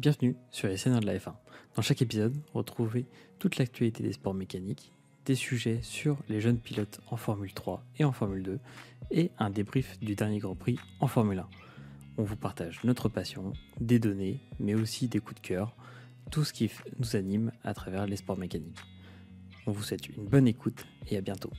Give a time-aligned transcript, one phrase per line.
[0.00, 1.34] Bienvenue sur les Seigneurs de la F1.
[1.74, 3.06] Dans chaque épisode, retrouvez
[3.40, 4.92] toute l'actualité des sports mécaniques,
[5.24, 8.60] des sujets sur les jeunes pilotes en Formule 3 et en Formule 2,
[9.10, 11.48] et un débrief du dernier Grand Prix en Formule 1.
[12.16, 15.74] On vous partage notre passion, des données, mais aussi des coups de cœur,
[16.30, 16.70] tout ce qui
[17.00, 18.78] nous anime à travers les sports mécaniques.
[19.66, 21.50] On vous souhaite une bonne écoute et à bientôt.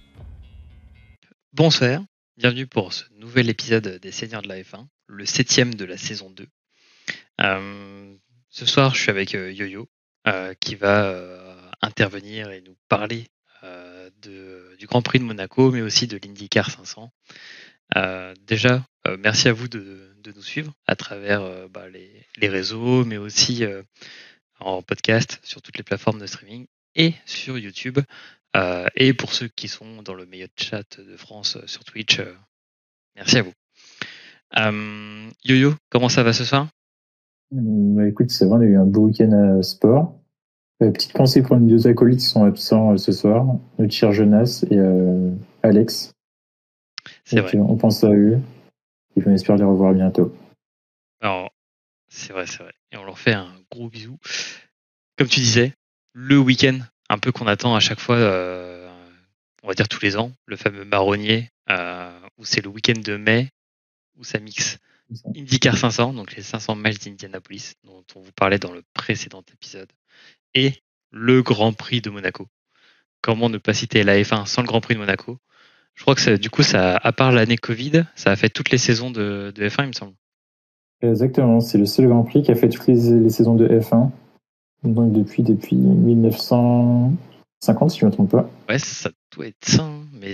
[1.52, 2.06] Bonsoir,
[2.38, 6.30] bienvenue pour ce nouvel épisode des Seigneurs de la F1, le septième de la saison
[6.30, 6.48] 2.
[7.42, 8.16] Euh,
[8.50, 9.88] ce soir, je suis avec euh, Yo-Yo,
[10.28, 13.28] euh, qui va euh, intervenir et nous parler
[14.22, 17.12] du Grand Prix de Monaco, mais aussi de l'IndyCar 500.
[18.42, 18.86] déjà,
[19.20, 23.64] merci à vous de, nous suivre à travers bah, les, réseaux, mais aussi
[24.60, 28.00] en podcast sur toutes les plateformes de streaming et sur YouTube.
[28.96, 32.22] Et pour ceux qui sont dans le meilleur chat de France sur Twitch,
[33.16, 33.54] merci à vous.
[35.44, 36.68] Yo-Yo, comment ça va ce soir?
[37.52, 40.20] Écoute, c'est vrai, on a eu un beau week-end à sport.
[40.82, 43.46] Euh, petite pensée pour nos deux acolytes qui sont absents euh, ce soir,
[43.78, 46.14] notre cher Jonas et euh, Alex.
[47.26, 47.58] C'est vrai.
[47.58, 48.40] on pense à eux
[49.16, 50.34] et on espère les revoir bientôt.
[51.22, 51.52] Alors,
[52.08, 52.72] c'est vrai, c'est vrai.
[52.92, 54.18] Et on leur fait un gros bisou.
[55.18, 55.74] Comme tu disais,
[56.14, 58.18] le week-end un peu qu'on attend à chaque fois,
[59.64, 61.50] on va dire tous les ans, le fameux marronnier,
[62.38, 63.50] où c'est le week-end de mai,
[64.18, 64.78] où ça mixe
[65.36, 69.92] IndyCar 500, donc les 500 miles d'Indianapolis, dont on vous parlait dans le précédent épisode,
[70.54, 70.74] et
[71.12, 72.48] le Grand Prix de Monaco.
[73.22, 75.38] Comment ne pas citer la F1 sans le Grand Prix de Monaco?
[75.96, 78.72] Je crois que ça, du coup, ça, à part l'année Covid, ça a fait toutes
[78.72, 80.14] les saisons de, de F1, il me semble.
[81.02, 84.10] Exactement, c'est le seul Grand Prix qui a fait toutes les, les saisons de F1.
[84.84, 88.50] Donc depuis, depuis 1950, si je ne me trompe pas.
[88.70, 90.34] Ouais, ça doit être ça, hein, mais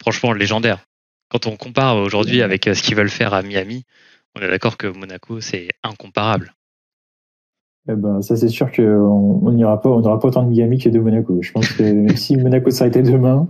[0.00, 0.84] franchement légendaire.
[1.32, 3.84] Quand on compare aujourd'hui avec euh, ce qu'ils veulent faire à Miami,
[4.36, 6.52] on est d'accord que Monaco, c'est incomparable.
[7.88, 10.90] Eh ben, ça c'est sûr qu'on n'ira pas, on n'aura pas autant de Miami que
[10.90, 11.40] de Monaco.
[11.40, 13.48] Je pense que si Monaco s'arrêtait demain,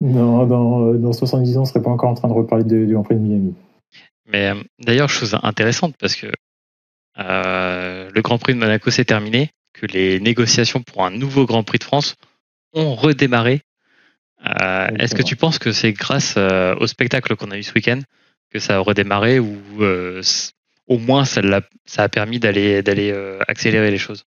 [0.00, 2.94] dans, dans, dans 70 ans, on serait pas encore en train de reparler de, du
[2.94, 3.54] Grand Prix de Miami.
[4.30, 6.28] Mais euh, d'ailleurs, chose intéressante parce que
[7.18, 11.64] euh, le Grand Prix de Monaco s'est terminé, que les négociations pour un nouveau Grand
[11.64, 12.14] Prix de France
[12.74, 13.62] ont redémarré.
[14.46, 17.72] Euh, Est-ce que tu penses que c'est grâce euh, au spectacle qu'on a eu ce
[17.74, 18.00] week-end
[18.52, 20.22] que ça a redémarré ou euh,
[20.86, 23.12] au moins ça, a, ça a permis d'aller d'aller
[23.48, 24.26] accélérer les choses?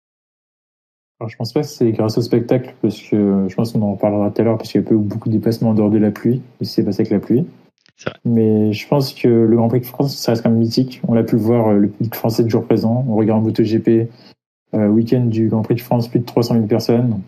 [1.19, 3.97] Alors, je pense pas que c'est grâce au spectacle parce que je pense qu'on en
[3.97, 5.99] parlera tout à l'heure parce qu'il y a eu beaucoup de déplacements en dehors de
[5.99, 7.47] la pluie, ce qui s'est passé avec la pluie.
[8.25, 11.00] Mais je pense que le Grand Prix de France, ça reste quand même mythique.
[11.06, 13.05] On l'a pu voir, le public français toujours présent.
[13.09, 14.09] On regarde MotoGP,
[14.73, 17.21] week-end du Grand Prix de France, plus de 300 000 personnes.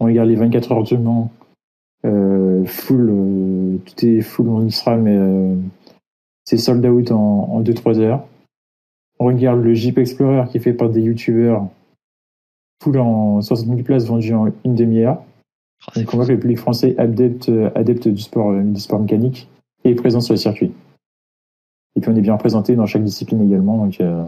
[0.00, 1.30] On regarde les 24 heures du Mans,
[2.04, 5.56] full, euh, tout est full, y sera, mais euh,
[6.44, 8.26] c'est sold out en, en 2-3 heures.
[9.18, 11.68] On regarde le Jeep Explorer qui est fait par des youtubeurs,
[12.82, 15.22] full en 60 000 places vendues en une demi-heure.
[15.86, 19.48] Oh, Donc on voit que le public français adepte, adepte du sport, du sport mécanique
[19.84, 20.72] et présent sur le circuit.
[21.96, 24.24] Et puis on est bien représenté dans chaque discipline également, donc euh,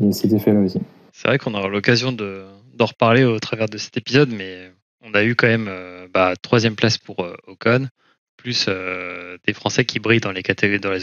[0.00, 0.80] il y a cet effet-là aussi.
[1.12, 5.24] C'est vrai qu'on aura l'occasion d'en reparler au travers de cet épisode, mais on a
[5.24, 7.88] eu quand même euh, bah, troisième place pour euh, Ocon,
[8.36, 10.40] plus euh, des Français qui brillent dans les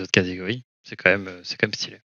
[0.01, 0.63] autres catégories.
[0.83, 1.99] C'est quand même, c'est quand même stylé.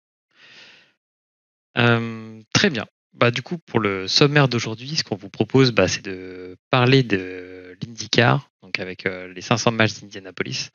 [2.52, 2.86] Très bien.
[3.12, 7.02] Bah, du coup, pour le sommaire d'aujourd'hui, ce qu'on vous propose, bah, c'est de parler
[7.02, 10.70] de l'IndyCar, donc avec les 500 matchs d'Indianapolis,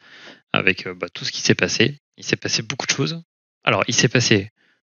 [0.52, 1.98] avec bah, tout ce qui s'est passé.
[2.18, 3.22] Il s'est passé beaucoup de choses.
[3.64, 4.50] Alors, il s'est passé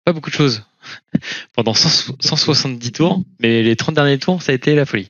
[0.05, 0.65] pas beaucoup de choses
[1.55, 5.09] pendant 100, 170 tours, mais les 30 derniers tours, ça a été la folie.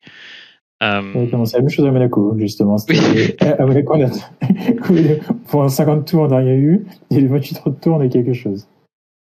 [0.82, 1.44] Euh...
[1.44, 2.76] C'est la même chose à Monaco, justement.
[2.88, 3.36] Oui.
[3.40, 4.10] À Monaco, on a...
[5.48, 8.68] pour 50 tours, on n'a rien eu, et les 28 tours, on a quelque chose.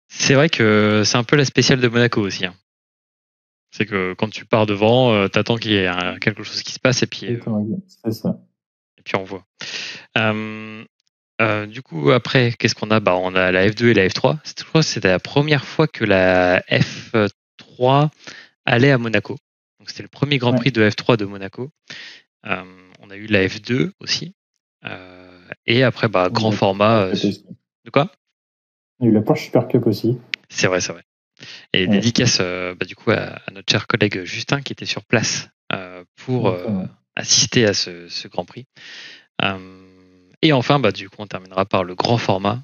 [0.08, 2.44] C'est vrai que c'est un peu la spéciale de Monaco aussi.
[2.44, 2.54] Hein.
[3.70, 5.90] C'est que quand tu pars devant, euh, t'attends qu'il y ait
[6.20, 7.38] quelque chose qui se passe et puis, euh,
[7.86, 8.40] c'est ça.
[8.98, 9.44] Et puis on voit.
[10.18, 10.84] Euh,
[11.40, 13.00] euh, du coup, après, qu'est-ce qu'on a?
[13.00, 14.36] Bah, On a la F2 et la F3.
[14.44, 18.10] Je crois que c'était la première fois que la F3
[18.66, 19.36] allait à Monaco.
[19.80, 21.70] Donc c'était le premier Grand Prix de F3 de Monaco.
[22.46, 22.62] Euh,
[23.00, 24.34] on a eu la F2 aussi.
[25.66, 27.10] et après, bah, grand format.
[27.10, 28.12] de quoi?
[29.00, 30.18] Il y a eu la Porsche Super Cup aussi.
[30.48, 31.02] C'est vrai, c'est vrai.
[31.72, 31.88] Et ouais.
[31.88, 35.48] dédicace euh, bah, du coup à, à, notre cher collègue Justin qui était sur place
[35.72, 36.84] euh, pour euh,
[37.16, 38.66] assister à ce, ce, Grand Prix.
[40.42, 42.62] et enfin, bah, du coup, on terminera par le grand format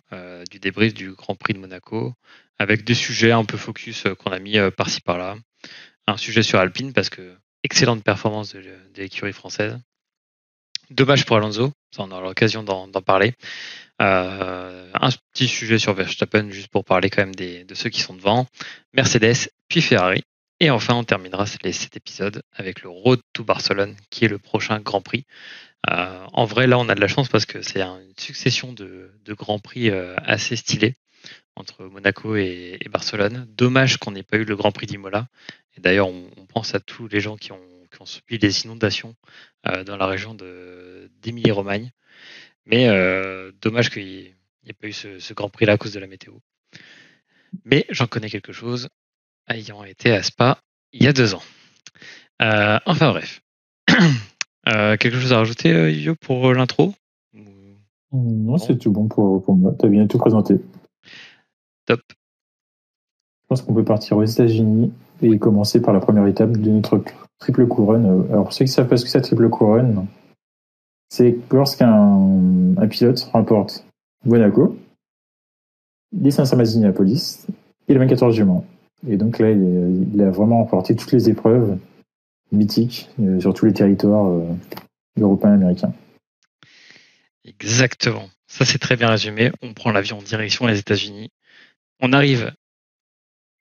[0.50, 2.12] du débrief du Grand Prix de Monaco
[2.58, 5.36] avec des sujets un peu focus qu'on a mis par-ci par-là.
[6.06, 8.62] Un sujet sur Alpine parce que excellente performance de,
[8.96, 9.78] l'écurie française.
[10.90, 13.34] Dommage pour Alonso, on aura l'occasion d'en parler.
[13.98, 18.46] un petit sujet sur Verstappen, juste pour parler quand même de ceux qui sont devant.
[18.92, 20.22] Mercedes, puis Ferrari.
[20.60, 24.78] Et enfin, on terminera cet épisode avec le Road to Barcelone, qui est le prochain
[24.78, 25.24] Grand Prix.
[25.88, 29.34] en vrai, là, on a de la chance parce que c'est une succession de, de
[29.34, 30.94] Grands Prix assez stylés
[31.56, 33.46] entre Monaco et, Barcelone.
[33.56, 35.28] Dommage qu'on n'ait pas eu le Grand Prix d'Imola.
[35.76, 37.60] Et d'ailleurs, on, pense à tous les gens qui ont,
[38.04, 39.14] subi les inondations
[39.66, 40.36] euh, dans la région
[41.22, 41.92] d'Émilie-Romagne.
[42.66, 46.00] Mais euh, dommage qu'il n'y ait pas eu ce, Grand Prix là à cause de
[46.00, 46.34] la météo.
[47.64, 48.88] Mais j'en connais quelque chose,
[49.48, 50.60] ayant été à Spa
[50.92, 51.42] il y a deux ans.
[52.42, 53.40] Euh, enfin bref.
[54.66, 56.94] quelque chose à rajouter, Yo, pour l'intro?
[58.12, 59.74] Non, c'est tout bon pour, pour moi.
[59.78, 60.60] Tu as bien tout présenté.
[61.86, 62.00] Top.
[62.08, 64.92] Je pense qu'on peut partir aux États-Unis
[65.22, 67.02] et commencer par la première étape de notre
[67.38, 68.26] triple couronne.
[68.30, 70.06] Alors, pour ceux qui savent pas ce que c'est triple couronne,
[71.08, 71.92] c'est lorsqu'un
[72.76, 73.86] un pilote remporte
[74.24, 74.76] Monaco,
[76.12, 77.46] les 500 miles d'Indianapolis
[77.88, 78.66] et le 24 heures du Mans.
[79.06, 81.78] Et donc là, il, a vraiment remporté toutes les épreuves
[82.50, 84.46] mythiques euh, sur tous les territoires euh,
[85.20, 85.92] européens et américains.
[87.44, 88.28] Exactement.
[88.48, 89.52] Ça, c'est très bien résumé.
[89.62, 91.30] On prend l'avion en direction des États-Unis
[92.00, 92.54] on arrive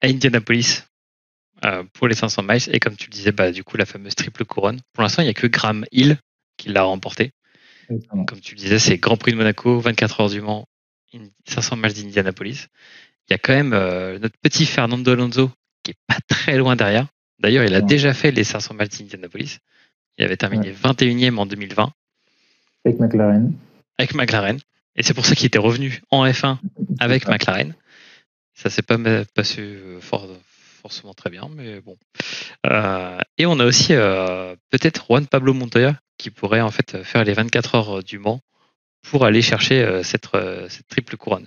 [0.02, 0.84] à Indianapolis
[1.64, 4.14] euh, pour les 500 miles et comme tu le disais, bah, du coup la fameuse
[4.14, 4.80] triple couronne.
[4.92, 6.18] Pour l'instant, il n'y a que Graham Hill
[6.56, 7.32] qui l'a remporté.
[8.08, 10.66] Comme tu le disais, c'est Grand Prix de Monaco, 24 heures du Mans,
[11.46, 12.66] 500 miles d'Indianapolis.
[13.28, 15.50] Il y a quand même euh, notre petit Fernando Alonso
[15.82, 17.06] qui est pas très loin derrière.
[17.38, 19.58] D'ailleurs, il a déjà fait les 500 miles d'Indianapolis.
[20.18, 21.92] Il avait terminé 21e en 2020.
[22.84, 23.52] Avec McLaren.
[23.98, 24.58] Avec McLaren.
[24.96, 26.58] Et c'est pour ça qu'il était revenu en F1
[26.98, 27.74] avec McLaren.
[28.56, 28.96] Ça s'est pas
[29.34, 31.96] passé euh, forcément très bien, mais bon.
[32.66, 37.22] Euh, et on a aussi euh, peut-être Juan Pablo Montoya qui pourrait en fait faire
[37.22, 38.40] les 24 heures du Mans
[39.10, 40.28] pour aller chercher cette,
[40.68, 41.46] cette triple couronne.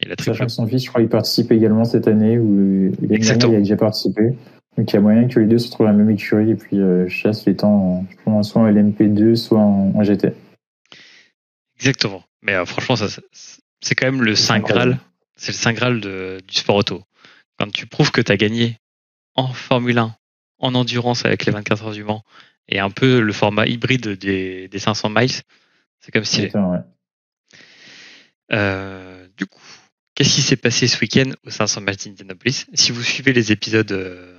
[0.00, 0.48] Et la triple...
[0.50, 4.36] son fils, je crois, il participe également cette année où il, il a déjà participé.
[4.76, 6.54] Donc il y a moyen que les deux se retrouvent à la même écurie et
[6.54, 6.78] puis
[7.08, 8.04] chasse les temps
[8.42, 10.34] soit en LMP2, soit en, GT.
[11.78, 12.22] Exactement.
[12.42, 13.06] Mais franchement, ça,
[13.80, 14.98] c'est quand même le Saint Graal
[15.36, 17.02] c'est le saint graal du sport auto.
[17.58, 18.78] Quand tu prouves que tu as gagné
[19.34, 20.14] en Formule 1,
[20.58, 22.24] en endurance avec les 24 heures du Mans,
[22.68, 25.30] et un peu le format hybride des, 500 miles,
[26.00, 26.50] c'est comme stylé.
[28.52, 29.60] Euh, du coup,
[30.14, 32.66] qu'est-ce qui s'est passé ce week-end aux 500 miles d'Indianapolis?
[32.74, 34.32] Si vous suivez les épisodes, euh,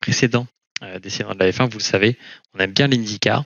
[0.00, 0.46] précédents
[0.82, 2.18] euh, des séries de la F1, vous le savez,
[2.54, 3.44] on aime bien l'IndyCar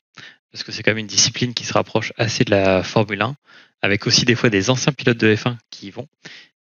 [0.56, 3.37] parce que c'est quand même une discipline qui se rapproche assez de la Formule 1
[3.82, 6.08] avec aussi des fois des anciens pilotes de F1 qui y vont.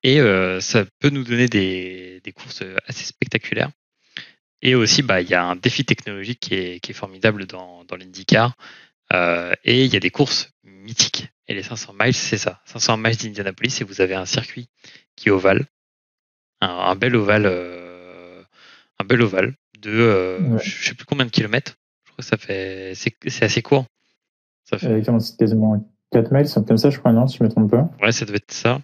[0.03, 3.71] Et euh, ça peut nous donner des, courses assez spectaculaires.
[4.61, 8.57] Et aussi, bah, il y a un défi technologique qui est, formidable dans, dans l'IndyCar.
[9.13, 11.29] Euh, et il y a des courses mythiques.
[11.47, 12.61] Et les 500 miles, c'est ça.
[12.65, 14.69] 500 miles d'Indianapolis, et vous avez un circuit
[15.15, 15.65] qui est ovale.
[16.61, 17.47] Un, bel ovale.
[17.47, 18.43] Euh,
[18.99, 21.77] un bel ovale de je je sais plus combien de kilomètres.
[22.19, 22.93] Ça fait.
[22.95, 23.85] C'est assez court.
[24.65, 25.03] Ça fait...
[25.39, 25.81] quasiment
[26.13, 27.91] 4 miles, c'est comme ça, je crois, non, si je me trompe pas.
[28.01, 28.81] Ouais, ça devait être ça.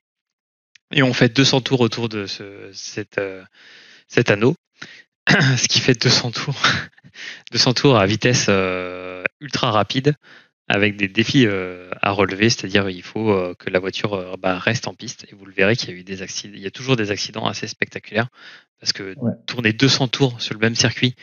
[0.93, 3.43] Et on fait 200 tours autour de ce, cet, euh,
[4.09, 4.55] cet anneau,
[5.29, 6.61] ce qui fait 200 tours,
[7.53, 10.15] 200 tours à vitesse euh, ultra rapide,
[10.69, 14.95] avec des défis euh, à relever, c'est-à-dire il faut que la voiture bah, reste en
[14.95, 15.27] piste.
[15.31, 17.11] Et vous le verrez qu'il y a eu des accidents, il y a toujours des
[17.11, 18.29] accidents assez spectaculaires,
[18.81, 19.15] parce que
[19.47, 21.15] tourner 200 tours sur le même circuit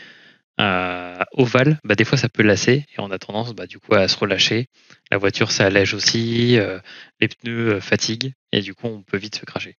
[0.60, 3.96] euh, ovale, bah, des fois ça peut lasser et on a tendance bah, du coup
[3.96, 4.68] à se relâcher.
[5.10, 6.80] La voiture s'allège aussi, euh,
[7.22, 9.78] les pneus euh, fatiguent et du coup on peut vite se cracher.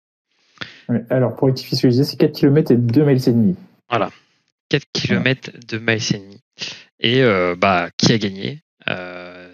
[1.10, 3.56] alors pour rectifier c'est 4 km et 2 miles et demi.
[3.90, 4.10] Voilà,
[4.70, 6.40] 4 km, 2 miles et demi.
[7.00, 7.22] Et
[7.56, 8.62] bah, qui a gagné?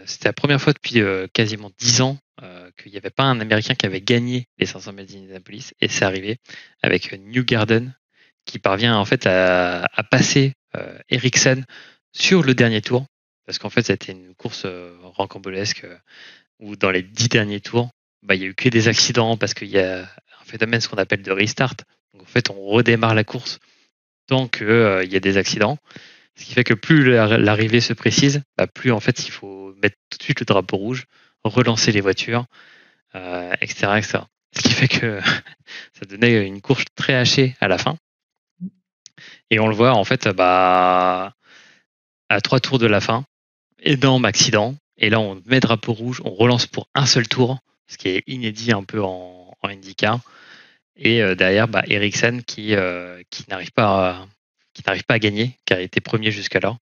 [0.04, 1.02] C'était la première fois depuis
[1.32, 2.18] quasiment 10 ans
[2.76, 6.04] qu'il n'y avait pas un Américain qui avait gagné les 500 mètres d'Indianapolis et c'est
[6.04, 6.38] arrivé
[6.82, 7.94] avec New Garden
[8.44, 10.65] qui parvient en fait à, à passer euh,
[11.08, 11.64] Eriksen
[12.12, 13.06] sur le dernier tour,
[13.46, 15.96] parce qu'en fait, c'était une course euh, rancambolesque euh,
[16.58, 17.90] où dans les dix derniers tours,
[18.22, 20.88] bah, il y a eu que des accidents parce qu'il y a un phénomène ce
[20.88, 21.76] qu'on appelle de restart.
[22.12, 23.58] Donc en fait, on redémarre la course
[24.26, 24.66] tant qu'il
[25.04, 25.78] il y a des accidents.
[26.34, 29.96] Ce qui fait que plus l'arrivée se précise, bah, plus en fait il faut mettre
[30.10, 31.04] tout de suite le drapeau rouge,
[31.44, 32.46] relancer les voitures,
[33.14, 34.18] etc., etc.
[34.54, 35.20] Ce qui fait que
[35.94, 37.96] ça donnait une course très hachée à la fin.
[39.50, 41.34] Et on le voit en fait bah,
[42.28, 43.24] à trois tours de la fin,
[43.82, 44.74] énorme accident.
[44.98, 48.22] Et là, on met drapeau rouge, on relance pour un seul tour, ce qui est
[48.26, 50.20] inédit un peu en, en IndyCar.
[50.96, 54.26] Et euh, derrière, bah, Ericsson qui, euh, qui n'arrive pas, à,
[54.72, 56.78] qui n'arrive pas à gagner, car il était premier jusqu'alors.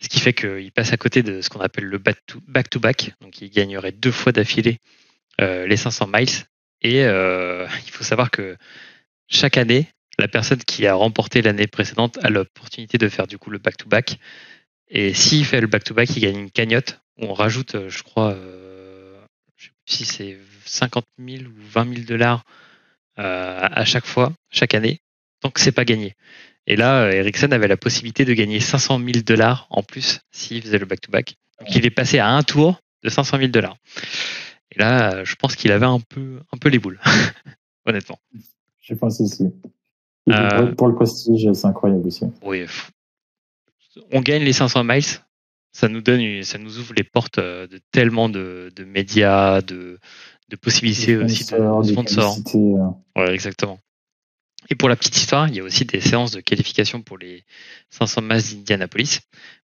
[0.00, 3.12] Ce qui fait qu'il passe à côté de ce qu'on appelle le back-to-back.
[3.20, 4.78] Donc il gagnerait deux fois d'affilée
[5.38, 6.28] les 500 miles.
[6.82, 8.56] Et il faut savoir que
[9.28, 9.86] chaque année,
[10.18, 14.18] la personne qui a remporté l'année précédente a l'opportunité de faire du coup le back-to-back.
[14.88, 18.36] Et s'il fait le back-to-back, il gagne une cagnotte où on rajoute, je crois,
[19.56, 22.44] je sais plus si c'est 50 000 ou 20 000 dollars
[23.16, 25.00] à chaque fois, chaque année,
[25.40, 26.14] tant que c'est pas gagné.
[26.66, 30.78] Et là, Ericsson avait la possibilité de gagner 500 000 dollars en plus s'il faisait
[30.78, 31.34] le back-to-back.
[31.60, 33.76] Donc il est passé à un tour de 500 000 dollars.
[34.72, 37.00] Et là, je pense qu'il avait un peu, un peu les boules,
[37.86, 38.18] honnêtement.
[38.80, 39.52] Je pense aussi.
[40.30, 42.24] Euh, pour le prestige, c'est incroyable aussi.
[42.42, 42.64] Oui.
[44.12, 45.04] On gagne les 500 miles.
[45.72, 49.98] Ça nous donne, ça nous ouvre les portes euh, de tellement de, médias, de,
[50.48, 52.38] de possibilités aussi de sponsors.
[52.54, 52.90] Euh.
[53.16, 53.78] Ouais, exactement.
[54.70, 57.44] Et pour la petite histoire, il y a aussi des séances de qualification pour les
[57.90, 59.20] 500 miles d'Indianapolis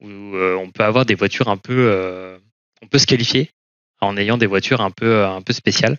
[0.01, 2.38] où on peut avoir des voitures un peu,
[2.83, 3.50] on peut se qualifier
[4.01, 5.98] en ayant des voitures un peu, un peu spéciales.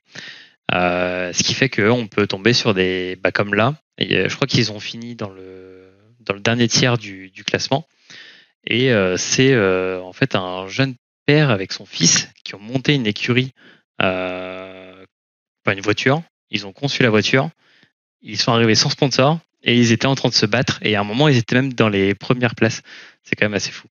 [0.72, 4.46] Euh, ce qui fait qu'on peut tomber sur des, bah, comme là, et je crois
[4.46, 7.86] qu'ils ont fini dans le, dans le dernier tiers du, classement.
[8.66, 10.94] Et euh, c'est euh, en fait un jeune
[11.26, 13.52] père avec son fils qui ont monté une écurie,
[14.02, 15.04] euh,
[15.64, 16.22] pas une voiture.
[16.50, 17.50] Ils ont conçu la voiture.
[18.22, 20.78] Ils sont arrivés sans sponsor et ils étaient en train de se battre.
[20.82, 22.82] Et à un moment, ils étaient même dans les premières places.
[23.22, 23.88] C'est quand même assez fou.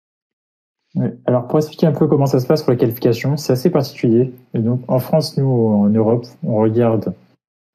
[1.25, 4.31] Alors pour expliquer un peu comment ça se passe pour la qualification, c'est assez particulier.
[4.53, 7.13] Donc en France, nous en Europe, on regarde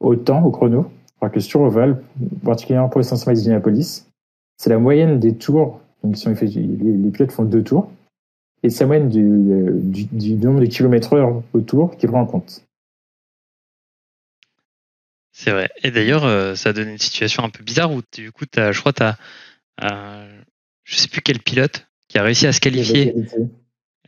[0.01, 2.01] au temps, au chrono, alors que sur Oval,
[2.45, 4.07] particulièrement pour les 500 miles d'Indianapolis,
[4.57, 5.81] c'est la moyenne des tours.
[6.05, 7.91] Donc les, pilotes font deux tours,
[8.63, 12.27] et c'est la moyenne du, du, nombre de kilomètres heure au tour qui prend en
[12.27, 12.63] compte.
[15.33, 15.71] C'est vrai.
[15.83, 18.81] Et d'ailleurs, euh, ça donne une situation un peu bizarre où du coup, as, je
[18.81, 19.17] crois, tu as,
[19.83, 20.43] euh,
[20.85, 23.15] je sais plus quel pilote, qui a réussi à se qualifier.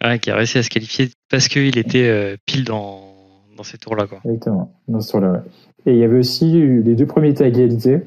[0.03, 3.15] Ouais, qui a réussi à se qualifier parce qu'il était euh, pile dans,
[3.57, 4.07] dans ces tours-là.
[4.07, 4.21] Quoi.
[4.25, 5.45] Exactement, dans ce tour-là.
[5.87, 8.03] Et il y avait aussi les deux premiers étaient à égalité.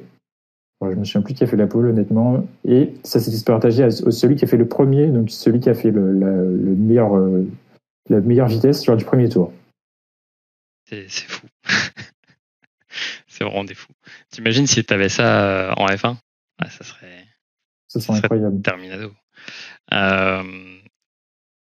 [0.82, 2.46] je me souviens plus qui a fait la pole, honnêtement.
[2.68, 5.74] Et ça s'est partagé à celui qui a fait le premier, donc celui qui a
[5.74, 7.46] fait le, la, le meilleur, euh,
[8.10, 9.52] la meilleure vitesse lors du premier tour.
[10.86, 11.48] C'est fou.
[13.28, 13.94] c'est vraiment des fous.
[14.30, 16.18] T'imagines si tu avais ça euh, en F1
[16.70, 17.26] Ça serait.
[17.88, 18.62] Ça serait incroyable.
[18.62, 19.12] Terminado.
[19.92, 20.44] Euh,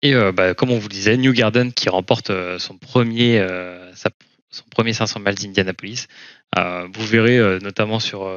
[0.02, 3.44] et euh, bah, comme on vous le disait, New Garden qui remporte euh, son premier,
[4.50, 6.06] son premier 500 miles d'Indianapolis.
[6.56, 8.30] vous verrez notamment sur,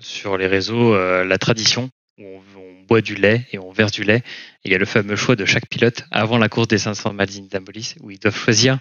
[0.00, 2.24] sur les réseaux la tradition où
[2.56, 4.22] on, boit du lait et on verse du lait.
[4.64, 7.26] il y a le fameux choix de chaque pilote avant la course des 500 miles
[7.26, 8.78] d'Indianapolis où ils doivent choisir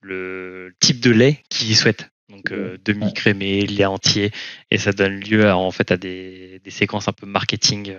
[0.00, 2.10] le type de lait qu'ils souhaitent.
[2.30, 2.52] Donc
[2.84, 4.32] demi-crémé, lait entier,
[4.72, 7.94] et ça donne lieu à, en fait à des, des séquences un peu marketing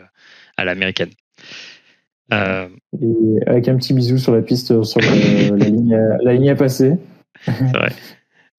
[0.58, 1.12] à l'américaine.
[2.34, 2.68] Euh,
[3.00, 5.02] et avec un petit bisou sur la piste, sur
[5.52, 6.98] la, ligne, à, la ligne à passer.
[7.48, 7.92] Vrai.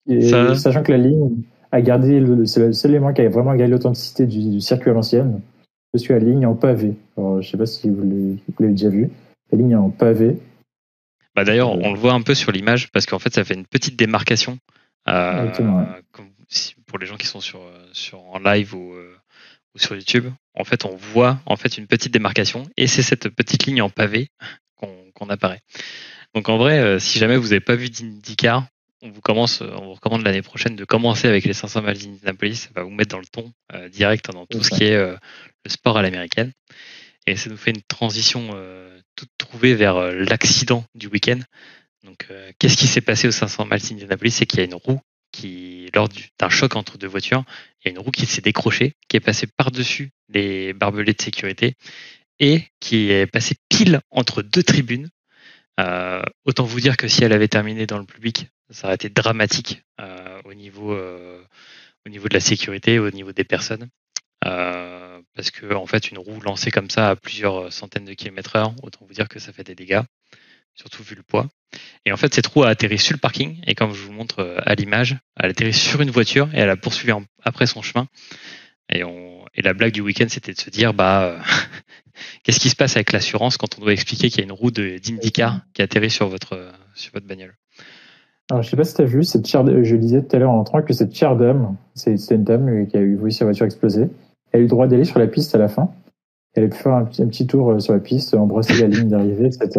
[0.55, 4.25] Sachant que la ligne a gardé, c'est le seul élément qui a vraiment gardé l'authenticité
[4.25, 5.41] du, circuit à l'ancienne.
[5.93, 6.93] Je suis à la ligne en pavé.
[7.17, 9.09] Alors, je sais pas si vous l'avez déjà vu.
[9.51, 10.37] La ligne en pavé.
[11.35, 13.65] Bah D'ailleurs, on le voit un peu sur l'image parce qu'en fait, ça fait une
[13.65, 14.57] petite démarcation.
[15.07, 15.47] Euh,
[16.85, 17.61] pour les gens qui sont sur,
[17.93, 19.15] sur en live ou, euh,
[19.75, 20.25] ou sur YouTube,
[20.57, 23.89] en fait, on voit en fait une petite démarcation et c'est cette petite ligne en
[23.89, 24.29] pavé
[24.75, 25.61] qu'on apparaît.
[26.35, 28.67] Donc en vrai, euh, si jamais vous n'avez pas vu d'IndyCar,
[29.01, 32.55] on vous commence, on vous recommande l'année prochaine de commencer avec les 500 miles d'Indianapolis.
[32.55, 35.15] Ça va vous mettre dans le ton euh, direct dans tout ce qui est euh,
[35.65, 36.51] le sport à l'américaine.
[37.27, 38.51] Et ça nous fait une transition
[39.17, 41.39] toute trouvée vers l'accident du week-end.
[42.05, 42.25] Donc,
[42.57, 44.31] qu'est-ce qui s'est passé aux 500 miles d'Indianapolis?
[44.31, 45.01] C'est qu'il y a une roue
[45.37, 47.43] qui, lors d'un choc entre deux voitures,
[47.79, 51.21] il y a une roue qui s'est décrochée, qui est passée par-dessus les barbelés de
[51.21, 51.75] sécurité
[52.39, 55.09] et qui est passée pile entre deux tribunes.
[55.79, 59.09] Euh, autant vous dire que si elle avait terminé dans le public, ça aurait été
[59.09, 61.43] dramatique euh, au niveau euh,
[62.05, 63.89] au niveau de la sécurité, au niveau des personnes,
[64.41, 68.73] parce que en fait une roue lancée comme ça à plusieurs centaines de kilomètres heure,
[68.81, 70.01] autant vous dire que ça fait des dégâts,
[70.77, 71.47] surtout vu le poids.
[72.05, 73.59] Et en fait, cette roue a atterri sur le parking.
[73.67, 76.59] Et comme je vous montre euh, à l'image, elle a atterri sur une voiture et
[76.59, 78.07] elle a poursuivi après son chemin.
[78.89, 81.39] Et, on, et la blague du week-end, c'était de se dire, bah, euh,
[82.43, 84.71] qu'est-ce qui se passe avec l'assurance quand on doit expliquer qu'il y a une roue
[84.71, 87.55] d'IndyCar qui atterrit sur votre, sur votre bagnole?
[88.49, 90.59] Alors, je sais pas si tu as vu, cette je disais tout à l'heure en
[90.59, 94.07] entrant que cette chère dame, c'est une dame qui a eu sa voiture exploser,
[94.51, 95.91] elle a eu le droit d'aller sur la piste à la fin.
[96.53, 98.87] Elle a pu faire un petit, un petit tour euh, sur la piste, embrasser la
[98.87, 99.69] ligne d'arrivée, etc.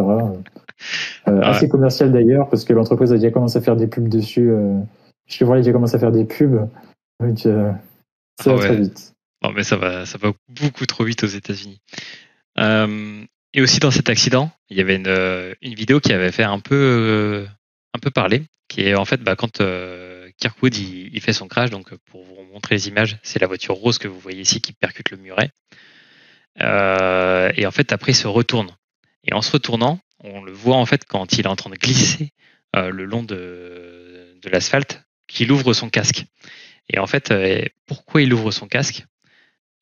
[1.27, 4.51] Euh, assez commercial d'ailleurs, parce que l'entreprise a déjà commencé à faire des pubs dessus.
[4.51, 4.79] Euh,
[5.27, 6.69] Chevrolet a déjà commencé à faire des pubs.
[7.21, 7.73] Donc, euh,
[8.41, 9.15] ça va ah très vite.
[9.43, 11.81] Non, mais ça va, ça va beaucoup trop vite aux États-Unis.
[12.59, 16.45] Euh, et aussi dans cet accident, il y avait une, une vidéo qui avait fait
[16.45, 17.47] un peu,
[17.95, 19.63] un peu parler, qui est en fait bah, quand
[20.39, 23.99] Kirkwood il, fait son crash, donc pour vous montrer les images, c'est la voiture rose
[23.99, 25.51] que vous voyez ici qui percute le muret.
[26.61, 28.71] et en fait, après, il se retourne.
[29.25, 31.77] Et en se retournant, on le voit en fait quand il est en train de
[31.77, 32.33] glisser
[32.75, 36.25] le long de, l'asphalte, qu'il ouvre son casque.
[36.91, 37.33] Et en fait,
[37.87, 39.05] pourquoi il ouvre son casque?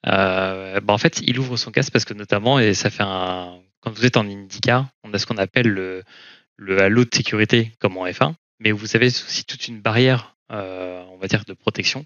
[0.07, 3.61] Euh, bah, en fait, il ouvre son casque parce que notamment, et ça fait un,
[3.81, 6.03] quand vous êtes en IndyCar, on a ce qu'on appelle le,
[6.57, 11.05] le halo de sécurité comme en F1, mais vous avez aussi toute une barrière, euh,
[11.11, 12.05] on va dire, de protection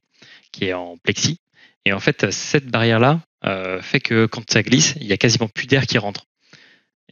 [0.53, 1.39] qui est en plexi.
[1.85, 5.49] Et en fait, cette barrière-là euh, fait que quand ça glisse, il y a quasiment
[5.49, 6.27] plus d'air qui rentre.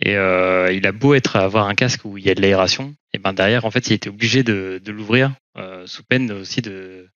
[0.00, 2.94] Et euh, il a beau être avoir un casque où il y a de l'aération,
[3.12, 6.62] et ben derrière, en fait, il était obligé de, de l'ouvrir euh, sous peine aussi
[6.62, 7.08] de,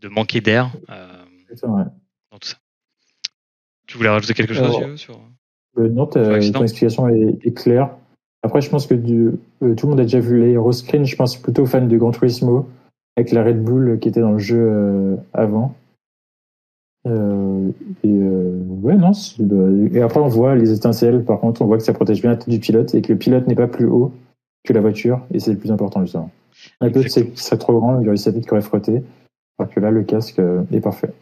[0.00, 1.06] de manquer d'air euh,
[1.62, 2.56] dans tout ça.
[3.86, 5.20] Tu voulais rajouter quelque chose sur...
[5.76, 7.90] Euh, non, ta, ton explication est, claire.
[8.42, 11.04] Après, je pense que du, euh, tout le monde a déjà vu l'aéroscreen.
[11.04, 12.68] Je pense plutôt fan de Gran Turismo
[13.16, 15.18] avec la Red Bull qui était dans le jeu
[17.06, 17.70] euh,
[18.02, 19.12] et ouais, non.
[19.92, 21.24] Et après, on voit les étincelles.
[21.24, 23.18] Par contre, on voit que ça protège bien la tête du pilote et que le
[23.18, 24.12] pilote n'est pas plus haut
[24.64, 25.20] que la voiture.
[25.32, 26.30] Et c'est le plus important, justement.
[26.80, 29.02] Un peu, c'est trop grand, il aurait sa tête qui aurait frotté.
[29.58, 30.40] Alors que là, le casque
[30.72, 31.12] est parfait.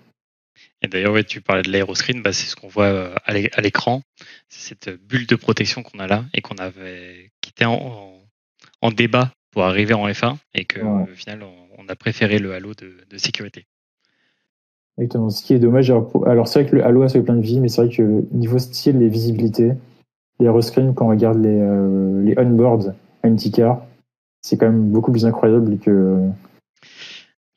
[0.82, 4.02] Et d'ailleurs, ouais, tu parlais de l'aéroscreen, bah, c'est ce qu'on voit euh, à l'écran.
[4.48, 8.22] C'est cette bulle de protection qu'on a là et qu'on avait, qui était en,
[8.94, 13.18] débat pour arriver en F1 et que au final, on, a préféré le halo de,
[13.18, 13.66] sécurité.
[14.98, 15.30] Exactement.
[15.30, 17.60] Ce qui est dommage, alors, c'est vrai que le halo a fait plein de vie,
[17.60, 19.72] mais c'est vrai que niveau style et visibilité,
[20.40, 23.84] l'aéroscreen, quand on regarde les, euh, les onboards IndyCar,
[24.42, 26.28] c'est quand même beaucoup plus incroyable que,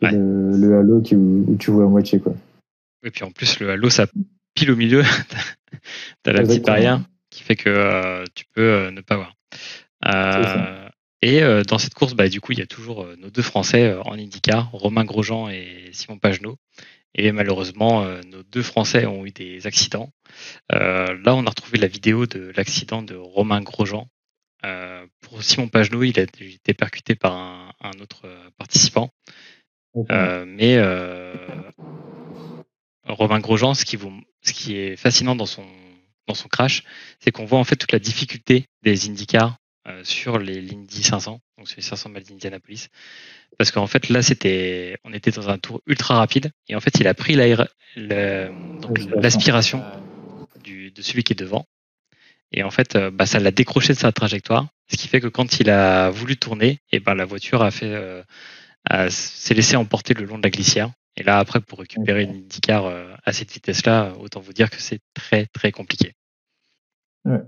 [0.01, 2.33] le, halo où tu vois à moitié, quoi.
[3.03, 4.07] Et puis en plus, le halo, ça
[4.53, 5.03] pile au milieu.
[6.23, 9.35] T'as la petite barrière qui fait que euh, tu peux euh, ne pas voir.
[10.05, 10.89] Euh,
[11.21, 14.13] et dans cette course, bah, du coup, il y a toujours nos deux Français en
[14.13, 16.55] IndyCar, Romain Grosjean et Simon Pagenaud.
[17.15, 20.11] Et malheureusement, nos deux Français ont eu des accidents.
[20.71, 24.07] là, on a retrouvé la vidéo de l'accident de Romain Grosjean.
[25.21, 29.09] pour Simon Pagenaud, il a été percuté par un, un autre participant.
[30.09, 30.77] mais
[33.09, 35.65] Romain Grosjean, ce qui, vous, ce qui est fascinant dans son,
[36.27, 36.83] dans son crash,
[37.19, 41.41] c'est qu'on voit en fait toute la difficulté des IndyCars euh, sur les l'Indy 500,
[41.57, 42.87] donc sur les 500 miles d'Indianapolis.
[43.57, 46.51] Parce qu'en fait, là, c'était, on était dans un tour ultra rapide.
[46.67, 47.35] Et en fait, il a pris
[47.95, 49.83] l'aspiration
[50.65, 51.65] de celui qui est devant.
[52.51, 55.27] Et en fait, euh, bah, ça l'a décroché de sa trajectoire, ce qui fait que
[55.27, 58.23] quand il a voulu tourner, et ben la voiture a fait, euh,
[59.09, 60.91] s'est laissée emporter le long de la glissière.
[61.15, 64.79] Et là, après, pour récupérer une IndyCar euh, à cette vitesse-là, autant vous dire que
[64.79, 66.13] c'est très, très compliqué.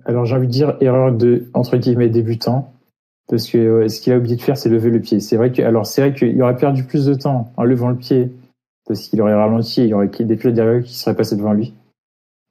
[0.05, 2.73] alors, j'ai envie de dire erreur de, entre guillemets, débutant.
[3.31, 5.19] Parce que ce qu'il a oublié de faire, c'est lever le pied.
[5.21, 7.95] C'est vrai que, alors, c'est vrai qu'il aurait perdu plus de temps en levant le
[7.95, 8.29] pied.
[8.85, 11.73] Parce qu'il aurait ralenti, il y aurait des pilotes derrière qui seraient passés devant lui.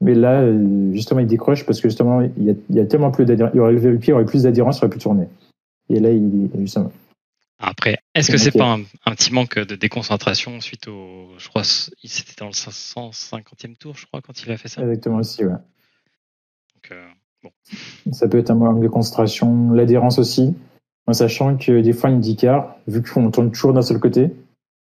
[0.00, 3.52] Mais là, euh, justement, il décroche parce que justement, il y a, tellement plus d'adhérence.
[3.54, 5.28] Il aurait levé le pied, il aurait plus d'adhérence, il aurait pu tourner.
[5.90, 6.90] Et là, il, justement,
[7.62, 12.32] après, est-ce que c'est pas un, petit manque de déconcentration suite au, je crois, c'était
[12.38, 14.80] dans le 550e tour, je crois, quand il a fait ça?
[14.80, 15.52] Exactement aussi, ouais.
[15.52, 17.06] Donc, euh,
[17.42, 17.50] bon.
[18.12, 20.54] Ça peut être un manque de concentration, l'adhérence aussi,
[21.10, 24.30] en sachant que des fois une IndyCar, vu qu'on tourne toujours d'un seul côté,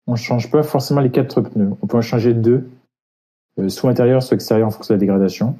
[0.08, 1.72] on change pas forcément les quatre pneus.
[1.82, 2.68] On peut en changer deux,
[3.60, 5.58] euh, soit intérieur, soit extérieur en fonction de la dégradation.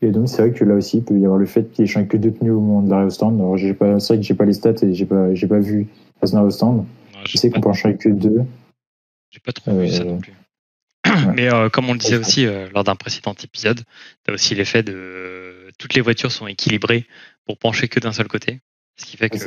[0.00, 1.88] Et donc, c'est vrai que là aussi, il peut y avoir le fait qu'il ait
[1.88, 3.40] changé que deux pneus au moment de l'arrêt au stand.
[3.40, 5.58] Alors, j'ai pas, c'est vrai que j'ai pas les stats et j'ai pas, j'ai pas
[5.58, 5.88] vu
[6.20, 6.84] au stand.
[7.24, 8.42] je sais qu'on peut en changer que deux.
[9.30, 10.32] J'ai pas trop vu ça non euh, plus.
[11.34, 13.82] Mais euh, comme on le disait aussi euh, lors d'un précédent épisode,
[14.24, 17.06] tu as aussi l'effet de toutes les voitures sont équilibrées
[17.46, 18.60] pour pencher que d'un seul côté.
[18.96, 19.38] Ce qui fait que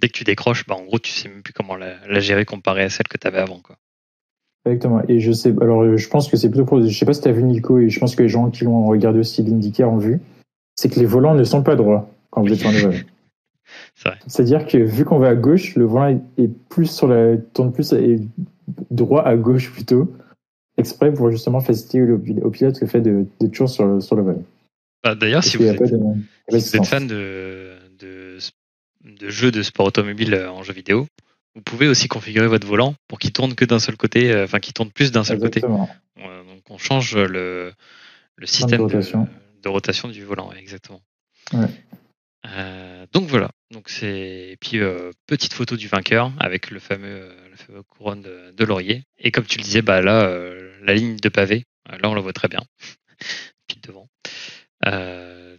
[0.00, 2.84] dès que tu décroches, bah, en gros, tu sais même plus comment la, gérer comparé
[2.84, 3.60] à celle que tu avais avant.
[3.60, 3.76] Quoi.
[4.66, 5.02] Exactement.
[5.08, 6.82] Et je sais, alors je pense que c'est plutôt pour.
[6.82, 8.64] Je sais pas si tu as vu Nico, et je pense que les gens qui
[8.64, 10.20] l'ont regardé aussi l'IndyCar ont vu.
[10.74, 13.04] C'est que les volants ne sont pas droits quand vous êtes sur les
[14.26, 17.92] c'est-à-dire que vu qu'on va à gauche, le volant est plus sur la tourne plus
[17.92, 18.20] et
[18.90, 20.12] droit à gauche plutôt,
[20.76, 24.44] exprès pour justement faciliter au, pilote le fait de, toujours sur, sur le volant.
[25.02, 27.65] Bah, d'ailleurs, si, vous êtes, fan de,
[29.06, 31.06] de, jeux de sport automobile euh, en jeu vidéo,
[31.54, 34.60] vous pouvez aussi configurer votre volant pour qu'il tourne que d'un seul côté, euh, enfin
[34.60, 35.60] qu'il tourne plus d'un seul côté.
[35.60, 35.80] donc
[36.68, 37.72] on change le,
[38.36, 39.28] le système de rotation.
[39.62, 40.08] De, rotation.
[40.08, 41.00] du volant, exactement.
[41.52, 41.68] Ouais.
[42.54, 43.50] Euh, donc voilà.
[43.72, 48.22] Donc c'est puis euh, petite photo du vainqueur avec le fameux, euh, la fameuse couronne
[48.22, 49.04] de, laurier.
[49.18, 50.28] Et comme tu le disais, bah là
[50.82, 52.60] la ligne de pavé, là on la voit très bien,
[53.68, 54.08] puis devant.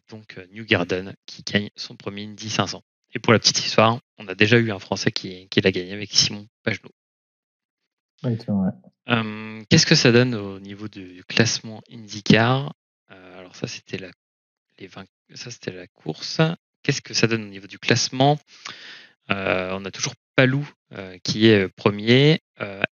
[0.09, 2.81] donc New Garden qui gagne son premier Indy 500.
[3.13, 6.11] Et pour la petite histoire, on a déjà eu un Français qui, l'a gagné avec
[6.11, 6.91] Simon Pagenaud.
[9.69, 12.73] Qu'est-ce que ça donne au niveau du classement IndyCar?
[13.09, 14.11] Alors ça c'était la,
[14.79, 14.89] les
[15.33, 16.41] ça c'était la course.
[16.83, 18.37] Qu'est-ce que ça donne au niveau du classement?
[19.29, 20.67] On a toujours Palou
[21.23, 22.41] qui est premier,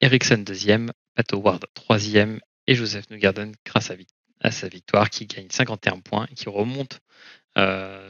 [0.01, 3.91] Ericsson deuxième, Pat Howard troisième et Joseph Newgarden grâce
[4.39, 6.99] à, sa victoire qui gagne 51 points et qui remonte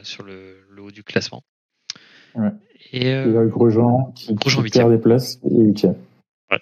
[0.02, 1.42] sur le, haut du classement.
[2.34, 2.50] Ouais.
[2.92, 5.96] Et, euh, Grosjean qui, Grosjean perd des places et huitième.
[6.50, 6.58] Ouais,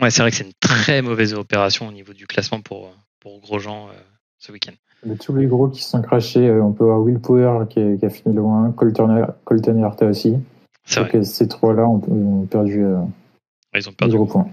[0.00, 3.40] ouais c'est vrai que c'est une très mauvaise opération au niveau du classement pour, pour
[3.40, 3.92] Grosjean euh,
[4.42, 4.72] ce week-end.
[5.20, 8.10] tous les gros qui se sont crachés, euh, on peut avoir Will Power qui, a
[8.10, 10.34] fini loin, Colton, Colton et Arta aussi.
[10.84, 11.24] C'est vrai.
[11.24, 12.98] ces trois-là ont, perdu, euh,
[13.74, 14.50] ils ont perdu gros points.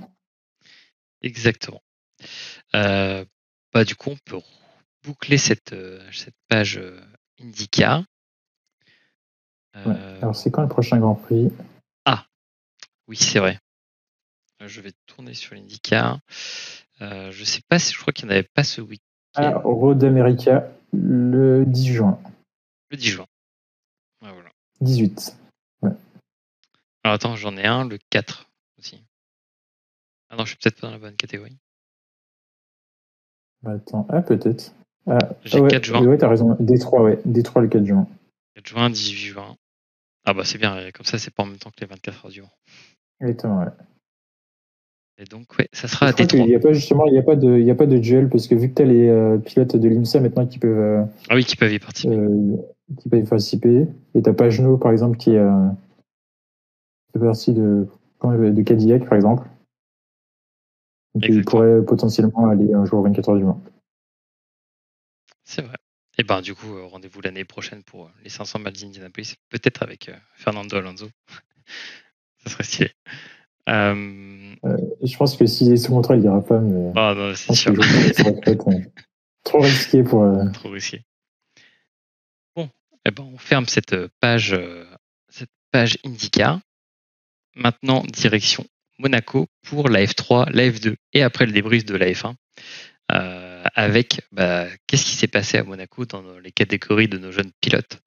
[1.24, 1.82] Exactement.
[2.76, 3.26] Euh,
[3.74, 4.38] bah, du coup, on peut
[5.04, 5.76] boucler cette,
[6.12, 6.80] cette page
[7.42, 8.04] IndyCar.
[9.76, 11.52] Euh, Alors, c'est quand le prochain Grand Prix?
[12.06, 12.26] Ah,
[13.08, 13.60] oui, c'est vrai.
[14.62, 16.20] Euh, je vais tourner sur l'IndyCar.
[17.02, 19.02] Euh, je sais pas si je crois qu'il n'y en avait pas ce week-end.
[19.36, 22.20] Ah, Road America le 10 juin.
[22.90, 23.26] Le 10 juin.
[24.22, 24.50] voilà.
[24.82, 25.38] 18.
[25.82, 25.92] Ouais.
[27.04, 29.02] Alors attends, j'en ai un, le 4 aussi.
[30.30, 31.58] Ah non, je suis peut-être pas dans la bonne catégorie.
[33.62, 34.74] Bah, attends, ah peut-être.
[35.08, 36.06] Ah, J'ai 4 juin.
[36.06, 36.56] Ouais, t'as raison.
[36.60, 37.20] Détroit, ouais.
[37.26, 38.08] Détroit le 4 juin.
[38.56, 39.58] 4 juin, 18 juin.
[40.30, 42.32] Ah bah c'est bien, comme ça c'est pas en même temps que les 24 heures
[42.32, 42.52] du Mans.
[43.20, 43.72] Exactement, ouais.
[45.18, 47.36] Et donc, ouais, ça sera à Il n'y a pas justement, il n'y a pas
[47.36, 49.40] de, il y a pas de duel parce que vu que tu as les euh,
[49.40, 50.78] pilotes de l'IMSA maintenant qui peuvent.
[50.78, 52.16] Euh, ah oui, qui peuvent y participer.
[52.16, 52.58] Euh,
[53.00, 53.88] qui peuvent y participer.
[54.14, 55.44] Et t'as par exemple qui est,
[57.12, 57.88] fait partie de,
[58.24, 59.48] de Cadillac par exemple.
[61.16, 63.64] Donc il pourrait potentiellement aller un jour aux 24 heures du Mans.
[65.44, 65.76] C'est vrai.
[66.20, 69.84] Et ben du coup, euh, rendez-vous l'année prochaine pour euh, les 500 miles d'Indianapolis, peut-être
[69.84, 71.10] avec euh, Fernando Alonso.
[72.44, 72.92] ça serait stylé.
[73.66, 76.60] je pense que s'il est sous contrat, il ira pas.
[76.60, 77.74] Mais ah non, c'est sûr.
[79.46, 80.30] trop risqué pour.
[80.52, 81.04] Trop risqué.
[82.54, 82.70] Bon,
[83.06, 84.60] eh ben, on ferme cette page,
[85.30, 86.60] cette page IndyCar.
[87.56, 88.66] Maintenant, direction
[88.98, 92.36] Monaco pour la F3, la F2 et après le débrief de la F1
[93.76, 98.02] avec bah, qu'est-ce qui s'est passé à Monaco dans les catégories de nos jeunes pilotes?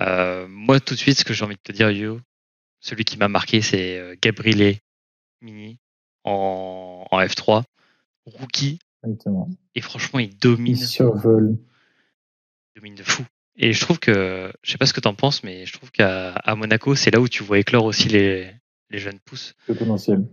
[0.00, 2.20] Euh, moi, tout de suite, ce que j'ai envie de te dire, Yo,
[2.80, 4.76] celui qui m'a marqué, c'est euh, Gabriele
[5.40, 5.78] Mini
[6.24, 7.62] en, F3,
[8.26, 8.78] rookie.
[9.74, 10.76] Et franchement, il domine.
[10.76, 11.58] Il survole.
[12.74, 13.24] Il domine de fou.
[13.56, 15.92] Et je trouve que, je sais pas ce que tu en penses, mais je trouve
[15.92, 18.50] qu'à Monaco, c'est là où tu vois éclore aussi les,
[18.90, 19.54] les jeunes pousses.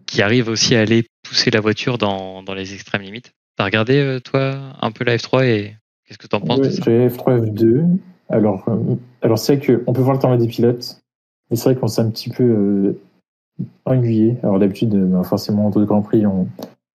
[0.08, 3.34] Qui arrivent aussi à aller pousser la voiture dans, dans les extrêmes limites.
[3.62, 5.76] T'as regardé, euh, toi, un peu la F3 et
[6.08, 7.86] qu'est-ce que t'en penses ouais, J'ai F3, F2.
[8.28, 11.00] Alors, euh, alors c'est vrai qu'on peut voir le temps des pilotes,
[11.47, 13.00] mais c'est vrai qu'on s'est un petit peu euh,
[13.86, 14.38] ennuyé.
[14.41, 16.47] Alors, d'habitude, ben, forcément, entre deux Grand Prix, on...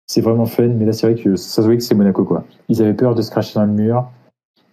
[0.09, 2.45] c'est vraiment fun, mais là, c'est vrai que ça se voyait que c'est Monaco, quoi.
[2.69, 4.11] Ils avaient peur de se cracher dans le mur.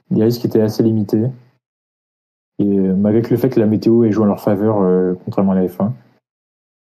[0.10, 1.26] Les risques étaient assez limités.
[2.58, 4.78] Et malgré le fait que la météo ait joué en leur faveur,
[5.26, 5.92] contrairement à la F1.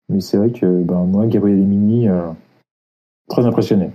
[0.09, 2.07] Mais c'est vrai que ben, moi, Gabriel Mini,
[3.29, 3.91] très impressionné.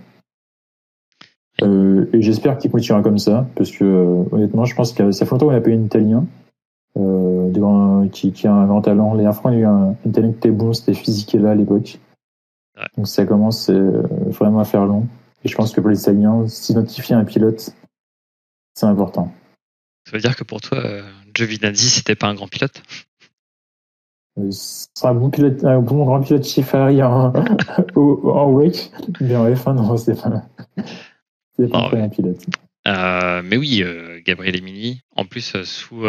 [1.62, 5.24] Euh, et j'espère qu'il continuera comme ça, parce que euh, honnêtement, je pense que ça
[5.24, 6.26] fait longtemps qu'on n'a pas eu un Italien
[6.96, 9.14] euh, qui, qui, a un grand talent.
[9.14, 11.98] Les fois, on a eu un, Italien qui était bon, c'était physique là à l'époque.
[12.96, 15.08] Donc ça commence euh, vraiment à faire long.
[15.44, 17.74] Et je pense que pour les Italiens, s'identifier à un pilote,
[18.74, 19.32] c'est important.
[20.06, 20.80] Ça veut dire que pour toi,
[21.34, 22.82] Giovinazzi, c'était pas un grand pilote?
[24.50, 27.32] C'est un bon pilote, un bon grand pilote chez Ferrari en,
[27.96, 30.44] en wake, mais en F1, non, c'est pas.
[31.60, 31.90] Ah
[32.86, 36.04] euh, mais oui, euh, Gabriel Emini, en plus euh, sous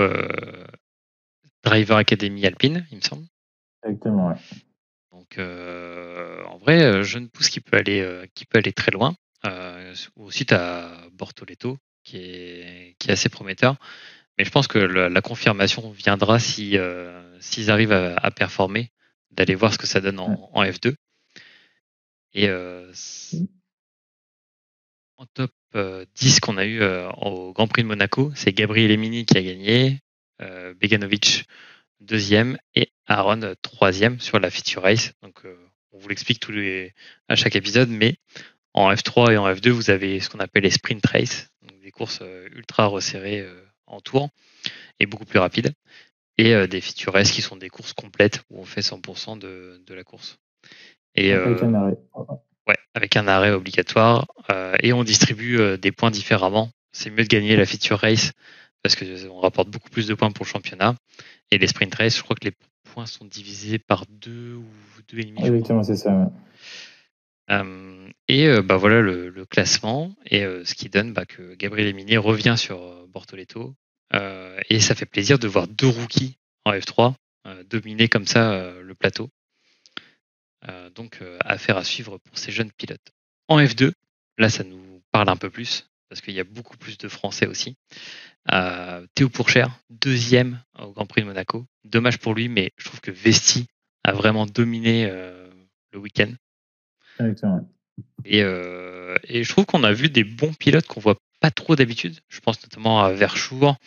[1.64, 3.26] Driver Academy Alpine, il me semble.
[3.84, 4.36] Exactement, ouais.
[5.12, 9.16] Donc en vrai, jeune pousse qui peut aller, qui peut aller très loin.
[10.16, 13.76] aussi, tu as Bortoletto qui est, qui est assez prometteur.
[14.38, 16.78] Mais je pense que la, confirmation viendra si
[17.40, 18.92] s'ils arrivent à, performer,
[19.32, 20.96] d'aller voir ce que ça donne en, en F2.
[22.34, 22.48] Et
[25.20, 28.90] en top 10 euh, qu'on a eu euh, au Grand Prix de Monaco, c'est Gabriel
[28.90, 30.00] Emini qui a gagné,
[30.42, 31.46] euh, Beganovic
[32.00, 35.12] deuxième et Aaron troisième sur la feature race.
[35.22, 35.44] Donc
[35.92, 36.94] on vous l'explique tous les
[37.28, 38.16] à chaque épisode, mais
[38.74, 41.92] en F3 et en F2, vous avez ce qu'on appelle les sprint race, donc des
[41.92, 43.46] courses ultra resserrées
[43.86, 44.30] en tour
[45.02, 45.74] et beaucoup plus rapides,
[46.38, 49.94] et des feature race qui sont des courses complètes où on fait 100% de, de
[49.94, 50.38] la course.
[51.16, 51.34] Et,
[52.70, 54.28] Ouais, avec un arrêt obligatoire.
[54.52, 58.32] Euh, et on distribue euh, des points différemment c'est mieux de gagner la feature race
[58.84, 60.96] parce qu'on rapporte beaucoup plus de points pour le championnat.
[61.52, 62.54] Et les sprint race, je crois que les
[62.84, 64.66] points sont divisés par deux ou
[65.08, 65.40] deux et demi.
[65.40, 66.32] Exactement, c'est ça.
[68.28, 73.08] et bah voilà le, classement et ce qui donne bah, que Gabriel Emini revient sur
[73.08, 73.76] Bortoletto
[74.70, 77.14] et ça fait plaisir de voir deux rookies en F3
[77.70, 79.30] dominer comme ça le plateau.
[80.96, 83.12] Donc affaire à suivre pour ces jeunes pilotes.
[83.48, 83.92] En F2,
[84.38, 87.46] là ça nous parle un peu plus parce qu'il y a beaucoup plus de Français
[87.46, 87.78] aussi.
[88.52, 91.66] Euh, Théo Pourchère, deuxième au Grand Prix de Monaco.
[91.86, 93.68] Dommage pour lui, mais je trouve que Vesti
[94.04, 95.48] a vraiment dominé euh,
[95.94, 96.32] le week-end.
[98.26, 101.76] Et, euh, et, je trouve qu'on a vu des bons pilotes qu'on voit pas trop
[101.76, 102.18] d'habitude.
[102.28, 103.78] Je pense notamment à Verschour,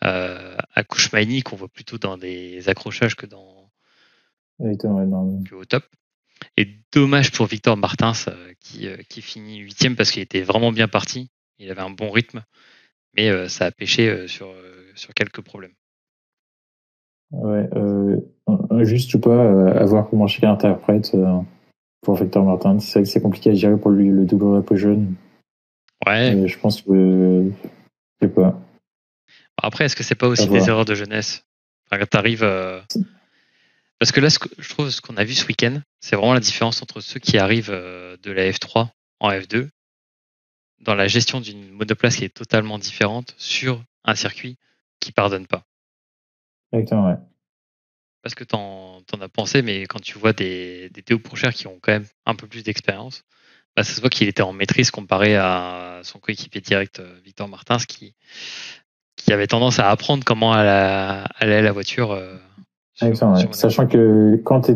[0.00, 3.70] à Kouchmaini, qu'on voit plutôt dans des accrochages que dans
[5.44, 5.84] que au top.
[6.56, 8.12] Et dommage pour Victor Martins
[8.60, 11.30] qui, qui finit huitième parce qu'il était vraiment bien parti.
[11.58, 12.42] Il avait un bon rythme,
[13.16, 15.74] mais euh, ça a pêché euh, sur, euh, sur quelques problèmes.
[17.30, 17.66] Ouais,
[18.84, 21.16] juste ou pas, à voir comment chacun interprète
[22.02, 22.78] pour Victor Martin.
[22.78, 25.14] C'est vrai que c'est compliqué à gérer pour lui, le double peu jeune.
[26.06, 26.46] Ouais.
[26.46, 27.50] je pense que.
[28.20, 28.60] Je sais pas.
[29.56, 31.46] Après, est-ce que c'est pas aussi des erreurs de jeunesse?
[31.86, 32.46] Enfin, Quand t'arrives.
[34.02, 36.34] Parce que là, ce que, je trouve ce qu'on a vu ce week-end, c'est vraiment
[36.34, 38.88] la différence entre ceux qui arrivent de la F3
[39.20, 39.68] en F2
[40.80, 44.58] dans la gestion d'une monoplace qui est totalement différente sur un circuit
[44.98, 45.62] qui pardonne pas.
[46.72, 47.16] Exactement, ouais.
[48.22, 51.68] Parce que t'en, en as pensé, mais quand tu vois des, des Théo Pourchère qui
[51.68, 53.22] ont quand même un peu plus d'expérience,
[53.76, 57.46] bah ça se voit qu'il était en maîtrise comparé à son coéquipier direct euh, Victor
[57.46, 58.16] Martins qui,
[59.14, 62.20] qui avait tendance à apprendre comment allait la voiture.
[63.02, 63.14] Euh,
[63.52, 64.70] Sachant que quand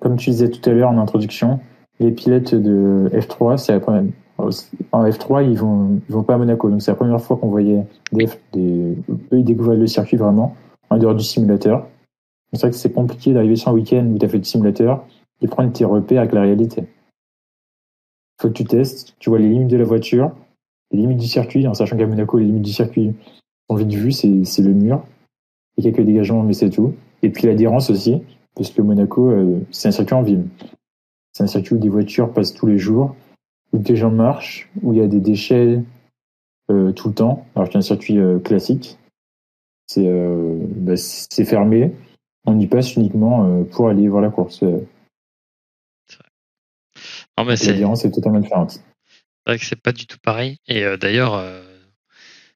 [0.00, 1.60] comme tu disais tout à l'heure en introduction,
[2.00, 4.04] les pilotes de F3, c'est la première,
[4.38, 6.68] en F3, ils vont, ils vont pas à Monaco.
[6.68, 10.56] Donc c'est la première fois qu'on voyait des, des, eux, ils découvraient le circuit vraiment
[10.90, 11.86] en dehors du simulateur.
[12.52, 15.04] C'est vrai que c'est compliqué d'arriver sur un week-end où tu as fait du simulateur
[15.40, 16.84] et prendre tes repères avec la réalité.
[18.40, 20.32] Faut que tu testes, tu vois les limites de la voiture,
[20.92, 23.14] les limites du circuit, en sachant qu'à Monaco, les limites du circuit
[23.68, 25.02] sont vite vues, c'est, c'est le mur.
[25.76, 26.94] Il y a quelques dégagements, mais c'est tout.
[27.22, 28.22] Et puis l'adhérence aussi,
[28.54, 30.46] parce que Monaco, euh, c'est un circuit en ville.
[31.32, 33.14] C'est un circuit où des voitures passent tous les jours
[33.72, 35.82] où des gens marchent, où il y a des déchets
[36.70, 38.98] euh, tout le temps, alors qu'il y a un circuit euh, classique.
[39.88, 41.92] C'est bah, c'est fermé.
[42.44, 44.64] On y passe uniquement pour aller voir la course.
[47.36, 48.70] L'adhérence est totalement différente.
[48.72, 48.80] C'est
[49.46, 50.58] vrai que c'est pas du tout pareil.
[50.66, 51.40] Et d'ailleurs,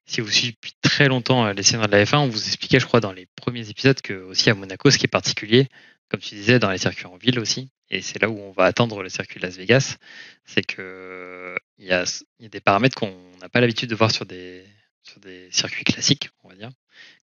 [0.05, 2.85] si vous suivez depuis très longtemps les scénarios de la F1, on vous expliquait, je
[2.85, 5.67] crois, dans les premiers épisodes que aussi à Monaco, ce qui est particulier,
[6.09, 8.65] comme tu disais, dans les circuits en ville aussi, et c'est là où on va
[8.65, 9.97] attendre le circuit de Las Vegas,
[10.45, 12.05] c'est que il y a,
[12.39, 14.63] des paramètres qu'on n'a pas l'habitude de voir sur des,
[15.03, 16.71] sur des circuits classiques, on va dire,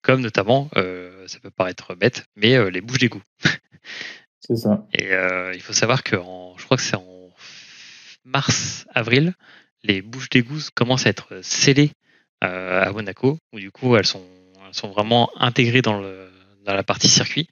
[0.02, 3.22] comme notamment, euh, ça peut paraître bête, mais euh, les bouches d'égout.
[4.40, 4.86] C'est ça.
[4.92, 7.30] Et euh, il faut savoir que je crois que c'est en
[8.24, 9.34] mars, avril,
[9.82, 11.92] les bouches d'égout commencent à être scellées
[12.40, 14.22] à Monaco, où du coup elles sont,
[14.66, 16.28] elles sont vraiment intégrées dans, le,
[16.64, 17.48] dans la partie circuit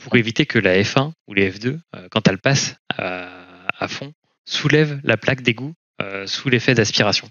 [0.00, 4.12] pour éviter que la F1 ou les F2, euh, quand elles passent à, fond,
[4.44, 7.28] soulèvent la plaque d'égout euh, sous l'effet d'aspiration.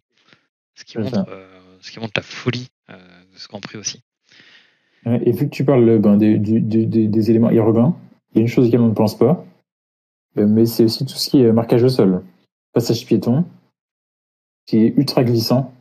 [0.76, 1.48] Ce, qui montre, euh,
[1.82, 4.02] ce qui montre la folie de ce Grand Prix aussi.
[5.06, 7.98] Et vu que tu parles ben, des, des, éléments urbains,
[8.32, 9.46] il y a une chose auquel on ne pense pas,
[10.36, 12.24] mais c'est aussi tout ce qui est marquage au sol.
[12.74, 13.46] Passage piéton,
[14.66, 15.74] qui est ultra glissant.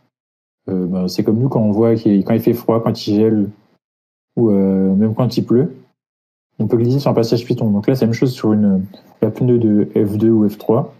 [0.68, 3.50] Ben, c'est comme nous quand on voit qu'il, quand il fait froid, quand il gèle,
[4.36, 5.74] ou même quand il pleut
[6.58, 7.70] on peut glisser sur un passage Python.
[7.70, 8.84] Donc là, c'est la même chose sur une,
[9.22, 10.90] la pneu de F2 ou F3.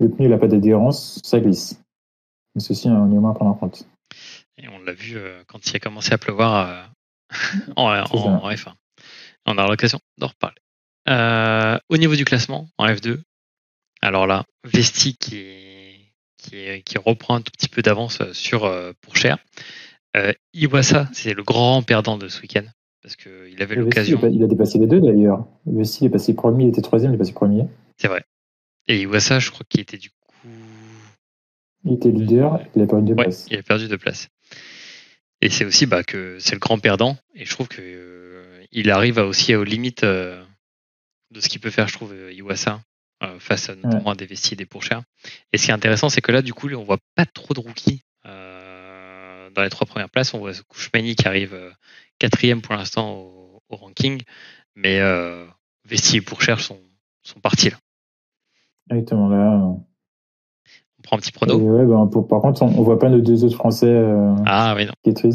[0.00, 1.80] Le pneu n'a pas d'adhérence, ça glisse.
[2.56, 3.86] C'est aussi un élément à prendre en compte.
[4.56, 6.82] Et on l'a vu euh, quand il a commencé à pleuvoir euh,
[7.76, 8.72] en, F1.
[9.46, 10.60] On aura l'occasion d'en reparler.
[11.08, 13.20] Euh, au niveau du classement, en F2,
[14.00, 15.42] alors là, Vesti qui,
[16.44, 19.38] qui, qui reprend un tout petit peu d'avance sur pour cher.
[20.52, 22.64] Iwasa, c'est le grand perdant de ce week-end
[23.02, 24.18] parce qu'il avait l'occasion.
[24.32, 25.46] Il a dépassé les deux d'ailleurs.
[25.66, 27.66] Vessi est passé premier, il était troisième, il est passé premier.
[27.98, 28.24] C'est vrai.
[28.88, 30.48] Et Iwasa, je crois qu'il était du coup.
[31.84, 33.46] Il était leader, il a perdu deux places.
[33.50, 34.28] Il a perdu deux places.
[35.42, 37.18] Et c'est aussi bah, que c'est le grand perdant.
[37.34, 40.42] Et je trouve qu'il euh, il arrive aussi aux limites euh,
[41.30, 42.14] de ce qu'il peut faire, je trouve,
[43.24, 45.02] euh, face à notamment à des vestiers et des pourchères.
[45.52, 47.60] Et ce qui est intéressant, c'est que là, du coup, on voit pas trop de
[47.60, 50.34] rookies dans les trois premières places.
[50.34, 51.56] On voit Kouchmani qui arrive
[52.18, 54.22] quatrième pour l'instant au, ranking,
[54.76, 55.44] mais euh,
[55.90, 56.78] et Pourchère sont,
[57.22, 57.76] sont partis là.
[58.90, 59.74] Exactement là.
[61.02, 61.58] prend un petit prono.
[61.58, 63.88] Ouais, ben, par contre, on, voit pas nos deux autres Français.
[63.88, 64.92] Euh, ah oui, non.
[65.02, 65.28] Qui.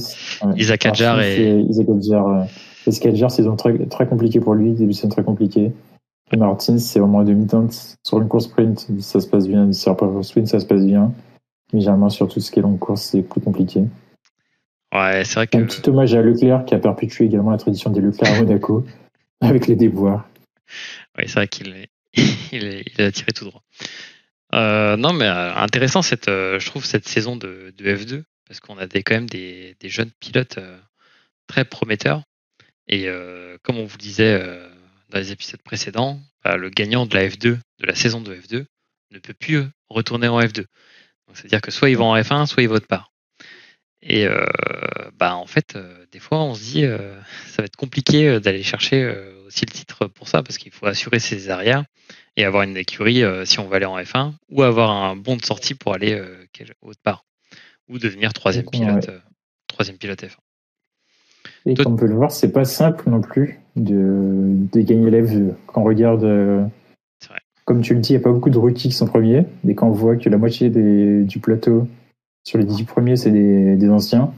[0.55, 1.59] Isaac Adjar et.
[1.69, 2.47] Isaac Adjar.
[2.87, 5.73] Isaac Adjar, saison très, très compliquée pour lui, début c'est très compliqué.
[6.31, 7.97] Et Martin, c'est vraiment demi-teinte.
[8.03, 9.71] Sur une course sprint, ça se passe bien.
[9.73, 11.11] Sur un sprint, ça se passe bien.
[11.73, 13.83] Mais généralement, sur tout ce qui est longue course, c'est plus compliqué.
[14.93, 15.57] Ouais, c'est vrai que.
[15.57, 18.85] Un petit hommage à Leclerc qui a perpétué également la tradition des Leclerc à Monaco
[19.41, 20.27] avec les déboires.
[21.17, 21.89] Oui, c'est vrai qu'il est...
[22.51, 23.63] il, a tiré tout droit.
[24.53, 28.77] Euh, non, mais euh, intéressant cette, euh, je trouve cette saison de, F2 parce qu'on
[28.77, 30.59] a des, quand même des, jeunes pilotes
[31.47, 32.23] très prometteurs.
[32.87, 33.07] Et
[33.61, 34.43] comme on vous le disait
[35.09, 38.65] dans les épisodes précédents, bah, le gagnant de la F2, de la saison de F2,
[39.11, 40.65] ne peut plus retourner en F2.
[41.33, 43.07] c'est-à-dire que soit ils vont en F1, soit ils votent pas.
[44.01, 44.27] Et
[45.17, 45.77] bah en fait,
[46.11, 46.83] des fois, on se dit,
[47.47, 49.05] ça va être compliqué d'aller chercher
[49.45, 51.83] aussi le titre pour ça, parce qu'il faut assurer ses arrières
[52.37, 55.43] et avoir une écurie si on va aller en F1, ou avoir un bon de
[55.43, 56.21] sortie pour aller
[56.81, 57.25] autre part,
[57.87, 59.09] ou devenir troisième pilote,
[59.67, 60.37] troisième pilote F1.
[61.65, 65.21] Et comme on peut le voir, c'est pas simple non plus de, de gagner la
[65.67, 66.69] Quand on regarde,
[67.65, 69.75] comme tu le dis, il n'y a pas beaucoup de rookies qui sont premiers, et
[69.75, 71.87] quand on voit que la moitié du plateau
[72.43, 74.33] sur les 10 premiers, c'est des, anciens.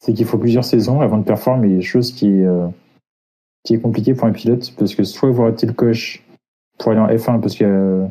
[0.00, 2.68] C'est qu'il faut plusieurs saisons avant de performer, chose qui est, euh,
[3.64, 6.22] qui est compliquée pour un pilote, parce que soit vous ratez le coche
[6.78, 8.06] pour aller en F1 parce que euh,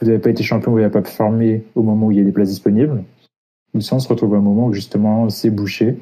[0.00, 2.24] vous n'avez pas été champion, vous n'avez pas performé au moment où il y a
[2.24, 3.04] des places disponibles,
[3.74, 5.98] ou soit on se retrouve à un moment où justement c'est bouché,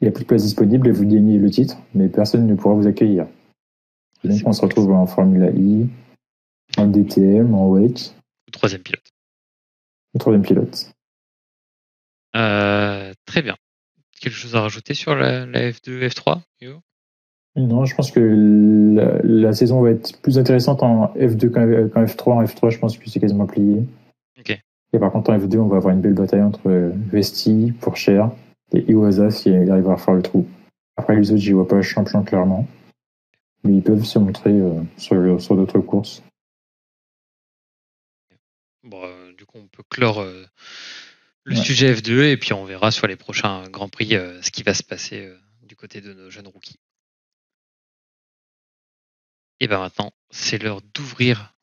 [0.00, 2.54] il n'y a plus de places disponibles et vous gagnez le titre, mais personne ne
[2.54, 3.26] pourra vous accueillir.
[4.24, 5.88] donc on se retrouve en Formula I,
[6.76, 8.14] en DTM, en weight.
[8.52, 9.12] Troisième pilote.
[10.18, 10.92] Troisième pilote.
[12.36, 13.56] Euh, très bien.
[14.20, 16.40] Quelque chose à rajouter sur la, F2, F3
[17.56, 22.32] Non, je pense que la, saison va être plus intéressante en F2 qu'en F3.
[22.32, 23.82] En F3, je pense que c'est quasiment plié.
[24.92, 26.70] Et par contre, en F2, on va avoir une belle bataille entre
[27.10, 28.30] Vesti, pour Cher
[28.72, 30.46] et Iwasa si il arrive à faire le trou.
[30.96, 32.66] Après, les autres, j'y vois pas champion clairement.
[33.64, 36.22] Mais ils peuvent se montrer euh, sur, sur d'autres courses.
[38.82, 40.24] Bon, euh, du coup, on peut clore
[41.46, 44.64] le sujet F2 et puis on verra sur les prochains Grands Prix euh, ce qui
[44.64, 46.80] va se passer euh, du côté de nos jeunes rookies.
[49.60, 51.54] Et bien maintenant, c'est l'heure d'ouvrir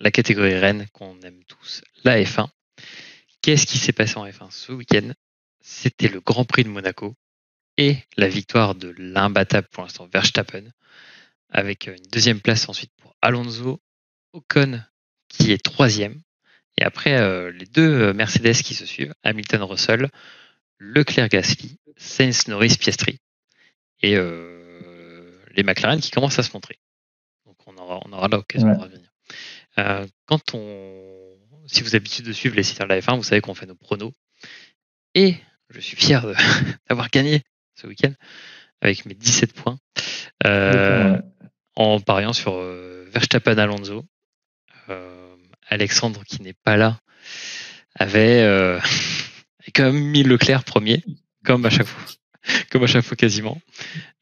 [0.00, 2.48] la catégorie Rennes qu'on aime tous, la F1.
[3.44, 5.12] Qu'est-ce qui s'est passé en F1 ce week-end?
[5.60, 7.14] C'était le Grand Prix de Monaco
[7.76, 10.64] et la victoire de l'imbattable pour l'instant Verstappen,
[11.50, 13.82] avec une deuxième place ensuite pour Alonso,
[14.32, 14.80] Ocon
[15.28, 16.22] qui est troisième,
[16.78, 20.08] et après, euh, les deux euh, Mercedes qui se suivent, Hamilton Russell,
[20.78, 23.18] Leclerc Gasly, Sainz Norris Piastri.
[24.00, 26.78] Et euh, les McLaren qui commencent à se montrer.
[27.44, 29.10] Donc on aura, on aura l'occasion de revenir.
[30.24, 31.33] quand on,
[31.66, 33.66] si vous avez l'habitude de suivre les sites de la F1, vous savez qu'on fait
[33.66, 34.12] nos pronos.
[35.14, 35.36] Et
[35.70, 36.26] je suis fier
[36.88, 37.42] d'avoir gagné
[37.74, 38.12] ce week-end
[38.80, 39.78] avec mes 17 points
[41.76, 42.60] en pariant sur
[43.12, 44.04] Verstappen Alonso.
[45.68, 47.00] Alexandre qui n'est pas là
[47.94, 48.78] avait, euh,
[49.74, 51.02] quand même mis Leclerc premier,
[51.44, 52.04] comme à chaque fois,
[52.70, 53.60] comme à chaque fois quasiment.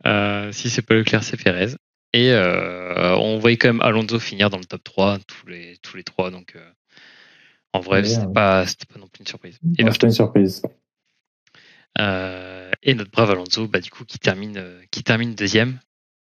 [0.07, 1.75] Euh, si c'est pas Leclerc, c'est Pérez.
[2.13, 5.97] Et euh, on voyait quand même Alonso finir dans le top 3 tous les tous
[5.97, 6.31] les trois.
[6.31, 6.73] Donc euh,
[7.73, 9.59] en vrai, c'était pas c'était pas non plus une surprise.
[9.79, 10.63] Et une surprise.
[11.99, 15.79] Euh, et notre brave Alonso, bah du coup, qui termine qui termine deuxième.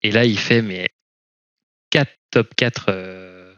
[0.01, 0.89] Et là, il fait mais
[1.91, 3.53] 4 top 4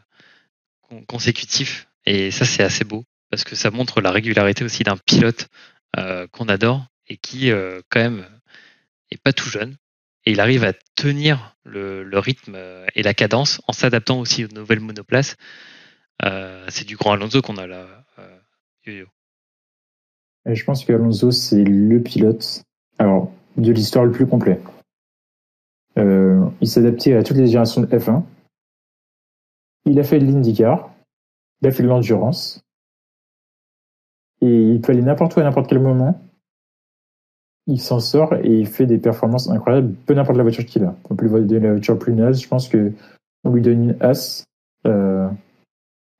[1.06, 1.88] consécutif.
[2.04, 5.48] Et ça, c'est assez beau parce que ça montre la régularité aussi d'un pilote
[5.98, 8.26] euh, qu'on adore et qui, euh, quand même,
[9.10, 9.76] est pas tout jeune.
[10.24, 14.48] Et il arrive à tenir le, rythme euh, et la cadence en s'adaptant aussi aux
[14.48, 15.36] nouvelles monoplaces.
[16.22, 17.86] C'est du grand Alonso qu'on a là.
[18.86, 22.62] je pense que Alonso, c'est le pilote
[23.00, 24.60] de l'histoire le plus complet.
[25.96, 28.22] il s'adaptait à toutes les générations de F1
[29.86, 30.90] il a fait de l'IndyCar,
[31.62, 32.60] il a fait de l'endurance,
[34.42, 36.20] et il peut aller n'importe où à n'importe quel moment.
[37.68, 40.94] Il s'en sort et il fait des performances incroyables, peu n'importe la voiture qu'il a.
[41.10, 42.92] On peut lui donner la voiture plus naze, je pense que
[43.42, 44.44] on lui donne une as,
[44.86, 45.28] euh,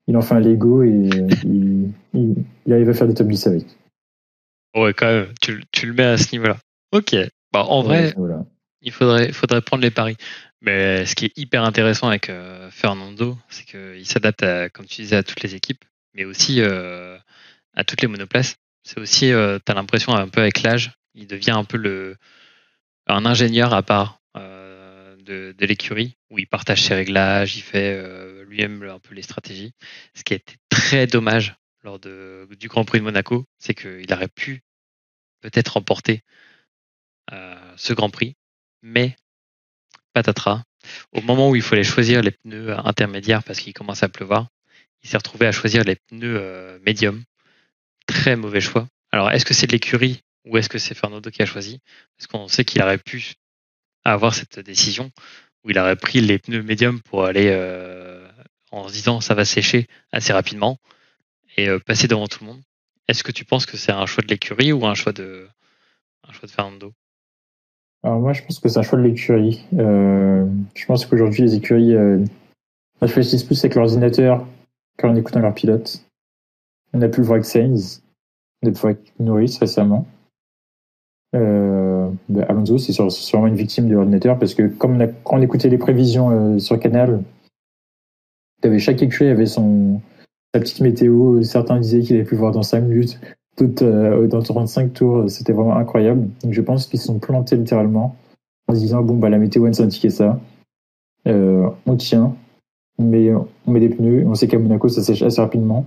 [0.07, 1.09] il en fait un Lego et
[1.43, 1.93] il,
[2.71, 3.65] arrive à faire des top 10 avec.
[4.75, 6.57] Ouais, quand même, tu, le mets à ce niveau-là.
[6.91, 7.15] Ok.
[7.51, 8.13] Bah, en vrai,
[8.81, 10.17] il faudrait, faudrait prendre les paris.
[10.61, 15.01] Mais ce qui est hyper intéressant avec euh, Fernando, c'est qu'il s'adapte, à, comme tu
[15.01, 17.17] disais, à toutes les équipes, mais aussi euh,
[17.75, 18.57] à toutes les monoplaces.
[18.83, 22.15] C'est aussi, euh, tu as l'impression un peu avec l'âge, il devient un peu le,
[23.07, 24.19] un ingénieur à part
[25.27, 28.01] de, l'écurie où il partage ses réglages, il fait
[28.45, 29.73] lui-même un peu les stratégies.
[30.13, 34.11] Ce qui a été très dommage lors de, du Grand Prix de Monaco, c'est qu'il
[34.11, 34.61] aurait pu
[35.41, 36.21] peut-être remporter
[37.31, 38.35] ce Grand Prix,
[38.81, 39.15] mais
[40.13, 40.63] patatras.
[41.11, 44.47] Au moment où il fallait choisir les pneus intermédiaires parce qu'il commence à pleuvoir,
[45.03, 47.23] il s'est retrouvé à choisir les pneus médiums.
[48.07, 48.87] Très mauvais choix.
[49.11, 51.79] Alors, est-ce que c'est de l'écurie ou est-ce que c'est Fernando qui a choisi?
[52.17, 53.33] Parce qu'on sait qu'il aurait pu
[54.13, 55.11] avoir cette décision
[55.63, 58.27] où il aurait pris les pneus médiums pour aller euh,
[58.71, 60.77] en se disant ça va sécher assez rapidement
[61.57, 62.61] et euh, passer devant tout le monde.
[63.07, 65.47] Est-ce que tu penses que c'est un choix de l'écurie ou un choix de
[66.27, 66.93] un choix Fernando?
[68.03, 69.65] Alors moi je pense que c'est un choix de l'écurie.
[69.73, 71.95] Euh, je pense qu'aujourd'hui les écuries
[73.01, 74.47] réfléchissent plus avec l'ordinateur
[74.97, 76.05] qu'en écoutant leur pilote.
[76.93, 78.01] On a pu le voir avec Sainz,
[78.61, 80.07] on a pu le voir avec Norris récemment.
[81.35, 82.09] Euh,
[82.47, 85.77] Alonso, c'est sûrement une victime de l'ordinateur parce que comme on quand on écoutait les
[85.77, 87.21] prévisions euh, sur Canal,
[88.63, 90.01] avais chaque écurie avait son
[90.53, 91.43] sa petite météo.
[91.43, 93.19] Certains disaient qu'il allait pu voir dans 5 minutes,
[93.81, 95.29] euh, dans 35 tours.
[95.29, 96.29] C'était vraiment incroyable.
[96.43, 98.15] Donc je pense qu'ils se sont plantés littéralement
[98.67, 100.39] en se disant bon bah la météo elle nous indiquait ça,
[101.27, 102.35] euh, on tient,
[102.99, 104.25] mais on met des pneus.
[104.27, 105.85] On sait qu'à Monaco ça sèche assez rapidement.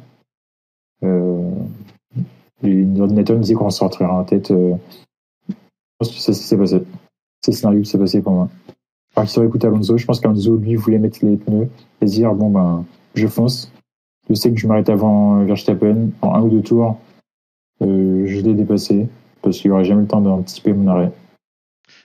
[2.62, 4.76] L'ordinateur nous disait qu'on sortirait en tête je
[6.00, 6.82] pense que c'est ce qui s'est passé.
[7.42, 8.50] C'est le scénario qui s'est passé pour moi.
[9.14, 11.68] Alors qu'il aurait écouté Alonso, je pense qu'Alonso, lui, voulait mettre les pneus
[12.00, 12.84] et dire bon, ben,
[13.14, 13.72] je fonce.
[14.28, 16.10] Je sais que je m'arrête avant Verstappen.
[16.22, 16.98] En un ou deux tours,
[17.82, 19.08] euh, je l'ai dépassé
[19.42, 21.12] parce qu'il n'y aurait jamais le temps d'anticiper mon arrêt.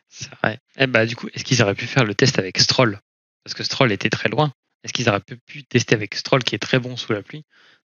[0.10, 0.60] C'est vrai.
[0.78, 3.00] Eh ben, du coup, est-ce qu'ils auraient pu faire le test avec Stroll?
[3.44, 4.52] Parce que Stroll était très loin.
[4.84, 7.44] Est-ce qu'ils auraient pu tester avec Stroll, qui est très bon sous la pluie,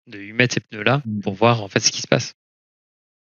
[0.07, 1.21] de lui mettre ces pneus-là mm.
[1.21, 2.35] pour voir en fait ce qui se passe?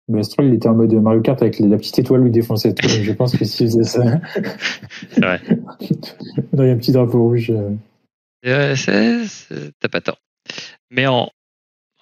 [0.08, 2.74] Mais Stroll, il était en mode Mario Kart avec la petite étoile où il défonçait
[2.74, 2.88] tout.
[2.88, 4.02] je pense que s'il faisait ça.
[5.10, 5.40] C'est vrai.
[5.80, 7.50] il y a un petit drapeau rouge.
[7.50, 8.74] Euh,
[9.80, 10.20] t'as pas tort.
[10.90, 11.30] Mais en.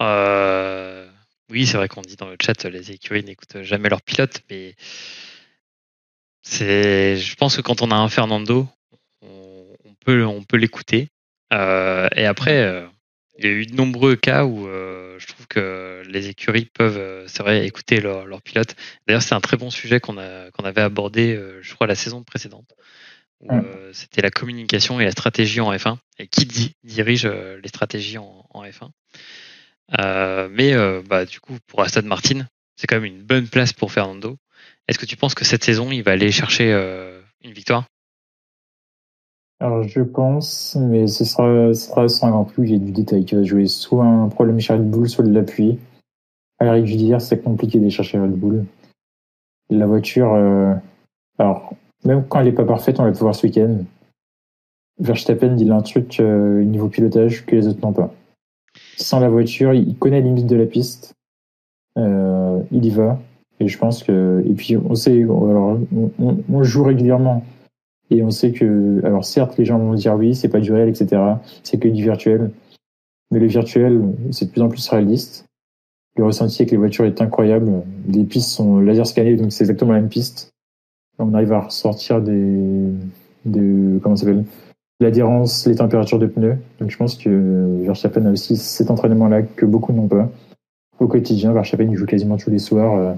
[0.00, 1.06] Euh,
[1.50, 4.74] oui, c'est vrai qu'on dit dans le chat les écuries n'écoutent jamais leurs pilotes, mais
[6.42, 7.16] c'est.
[7.16, 8.66] Je pense que quand on a un Fernando,
[9.22, 11.08] on, peut, on peut l'écouter.
[11.52, 12.84] Euh, et après,
[13.38, 14.66] il y a eu de nombreux cas où
[15.22, 18.74] je trouve que les écuries peuvent, euh, c'est vrai, écouter leurs leur pilotes.
[19.06, 20.16] D'ailleurs, c'est un très bon sujet qu'on
[20.52, 22.74] qu'on avait abordé, euh, je crois, la saison précédente.
[23.50, 26.46] Euh, c'était la communication et la stratégie en F1 et qui
[26.84, 28.90] dirige les stratégies en, F1.
[30.48, 34.38] mais bah, du coup, pour Aston Martin, c'est quand même une bonne place pour Fernando.
[34.86, 36.70] Est-ce que tu penses que cette saison, il va aller chercher
[37.42, 37.86] une victoire?
[39.62, 41.72] Alors, je pense, mais ce sera,
[42.08, 43.68] sans grand plus, il y a du détail qui va jouer.
[43.68, 45.78] Soit un problème chez Red Bull, soit de l'appui.
[46.58, 48.64] À la dire, c'est compliqué de chercher Red Bull.
[49.70, 50.74] La voiture, euh,
[51.38, 53.84] alors, même quand elle n'est pas parfaite, on va pouvoir ce week-end.
[54.98, 58.12] Verstappen, il a un truc euh, niveau pilotage que les autres n'ont pas.
[58.96, 61.14] Sans la voiture, il connaît les limites de la piste.
[61.98, 63.20] Euh, il y va.
[63.60, 64.42] Et je pense que.
[64.44, 65.78] Et puis, on sait, alors,
[66.18, 67.44] on joue régulièrement
[68.10, 70.88] et on sait que, alors certes, les gens vont dire oui, c'est pas du réel,
[70.88, 71.20] etc.
[71.62, 72.50] C'est que du virtuel.
[73.30, 75.46] Mais le virtuel, c'est de plus en plus réaliste.
[76.16, 77.82] Le ressenti avec les voitures est incroyable.
[78.06, 80.50] Les pistes sont laser scannées, donc c'est exactement la même piste.
[81.18, 82.92] On arrive à ressortir des,
[83.46, 84.44] de, comment s'appelle,
[85.00, 86.58] l'adhérence, les températures de pneus.
[86.80, 90.30] Donc je pense que Verstappen a aussi cet entraînement-là que beaucoup n'ont pas.
[90.98, 93.16] Au quotidien, Verstappen, joue quasiment tous les soirs.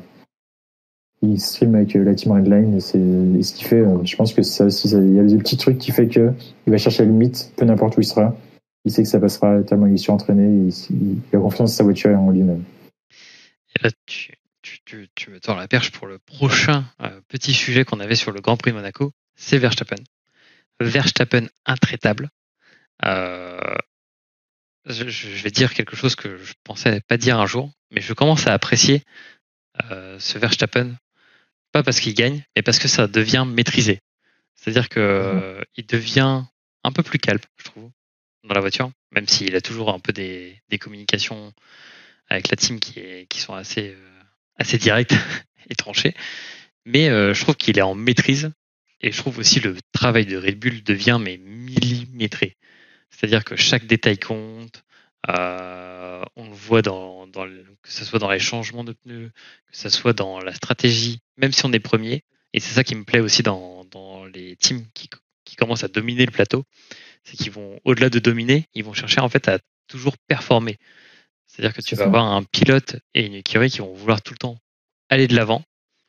[1.24, 4.32] Il stream avec euh, la team Redline et c'est ce qui fait euh, je pense
[4.32, 6.32] que il y a des petits trucs qui fait que
[6.66, 8.36] il va chercher la limite peu n'importe où il sera.
[8.84, 10.74] Il sait que ça passera tellement il est surentraîné il,
[11.32, 12.64] il a confiance en sa voiture et en lui-même.
[14.06, 18.40] Tu, me tends la perche pour le prochain euh, petit sujet qu'on avait sur le
[18.40, 19.12] Grand Prix Monaco.
[19.34, 20.02] C'est Verstappen.
[20.80, 22.30] Verstappen intraitable.
[24.86, 28.46] Je, vais dire quelque chose que je pensais pas dire un jour mais je commence
[28.46, 29.02] à apprécier
[29.80, 30.94] ce Verstappen
[31.74, 33.98] pas parce qu'il gagne, mais parce que ça devient maîtrisé.
[34.54, 35.40] C'est-à-dire que mhm.
[35.42, 36.44] euh, il devient
[36.84, 37.90] un peu plus calme, je trouve,
[38.44, 41.52] dans la voiture, même s'il a toujours un peu des, communications
[42.28, 44.22] avec la team qui, est, qui sont assez, euh,
[44.56, 45.14] assez directes
[45.68, 46.14] et tranchées.
[46.84, 48.52] Mais euh, je trouve qu'il est en maîtrise
[49.00, 52.56] et je trouve aussi le travail de Red Bull devient mais millimétré.
[53.10, 54.83] C'est-à-dire que chaque détail compte.
[55.28, 59.30] On le voit dans, dans que ce soit dans les changements de pneus,
[59.70, 62.22] que ce soit dans la stratégie même si on est premier.
[62.52, 65.08] Et c'est ça qui me plaît aussi dans, dans les teams qui,
[65.44, 66.64] qui, commencent à dominer le plateau,
[67.24, 69.58] c'est qu'ils vont, au-delà de dominer, ils vont chercher en fait à
[69.88, 70.78] toujours performer.
[71.46, 74.38] C'est-à-dire que tu vas avoir un pilote et une écurie qui vont vouloir tout le
[74.38, 74.58] temps
[75.08, 75.64] aller de l'avant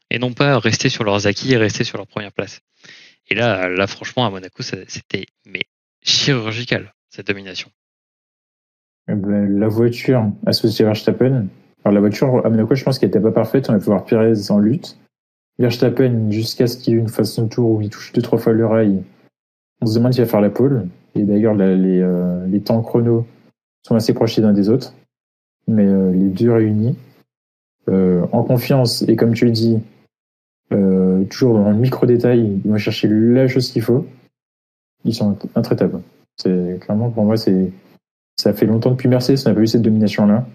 [0.09, 2.61] et non pas rester sur leurs acquis et rester sur leur première place.
[3.27, 5.63] Et là, là franchement, à Monaco, c'était mais
[6.03, 7.71] chirurgical, cette domination.
[9.07, 11.47] Eh ben, la voiture associée à Verstappen,
[11.83, 14.49] alors la voiture à Monaco, je pense qu'elle n'était pas parfaite, on va pouvoir Pérez
[14.49, 14.97] en lutte.
[15.59, 18.53] Verstappen, jusqu'à ce qu'il ait une fasse son tour où il touche deux, trois fois
[18.53, 19.03] le rail,
[19.81, 20.87] on se demande s'il va faire la pole.
[21.13, 23.25] Et d'ailleurs, les, euh, les temps chrono
[23.83, 24.93] sont assez proches les uns des autres.
[25.67, 26.97] Mais euh, les deux réunis,
[27.87, 29.79] euh, en confiance, et comme tu le dis,
[31.29, 34.05] toujours dans le micro-détail, ils vont chercher la chose qu'il faut.
[35.05, 36.01] Ils sont intraitables.
[36.35, 37.71] C'est clairement pour moi, c'est
[38.35, 40.47] ça fait longtemps depuis Mercedes, on n'a pas eu cette domination-là.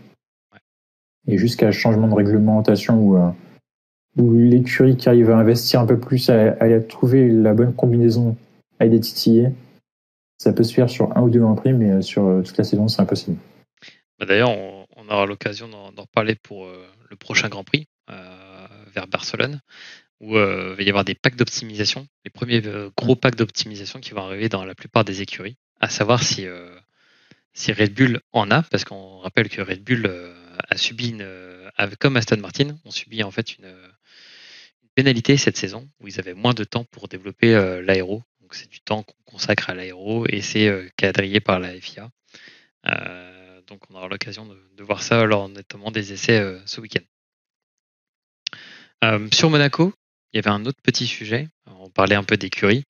[1.26, 3.18] Et jusqu'à changement de réglementation où,
[4.16, 8.36] où l'écurie qui arrive à investir un peu plus, à, à trouver la bonne combinaison
[8.78, 9.50] avec des titillés,
[10.40, 12.56] ça peut se faire sur un ou deux Grands Prix, mais euh, sur euh, toute
[12.56, 13.36] la saison, c'est impossible.
[14.18, 17.86] Bah, d'ailleurs, on, aura l'occasion d'en reparler pour euh, le prochain Grand Prix
[18.92, 19.60] vers Barcelone,
[20.20, 22.60] où il va y avoir des packs d'optimisation, les premiers
[22.96, 26.44] gros packs d'optimisation qui vont arriver dans la plupart des écuries, à savoir si,
[27.52, 30.10] si Red Bull en a, parce qu'on rappelle que Red Bull
[30.68, 31.26] a subi une,
[31.98, 33.72] comme Aston Martin, ont subi en fait une,
[34.94, 38.80] pénalité cette saison où ils avaient moins de temps pour développer l'aéro donc c'est du
[38.80, 42.10] temps qu'on consacre à l'aéro et c'est euh, quadrillé par la FIA.
[42.86, 47.04] Euh, donc on aura l'occasion de, voir ça lors notamment des essais euh, ce week-end.
[49.32, 49.94] sur Monaco,
[50.32, 51.46] il y avait un autre petit sujet.
[51.66, 52.82] On parlait un peu d'écurie.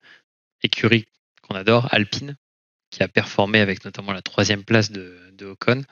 [0.62, 1.04] Écurie
[1.42, 2.38] qu'on adore, Alpine,
[2.90, 5.82] qui a performé avec notamment la troisième place de, Ocon.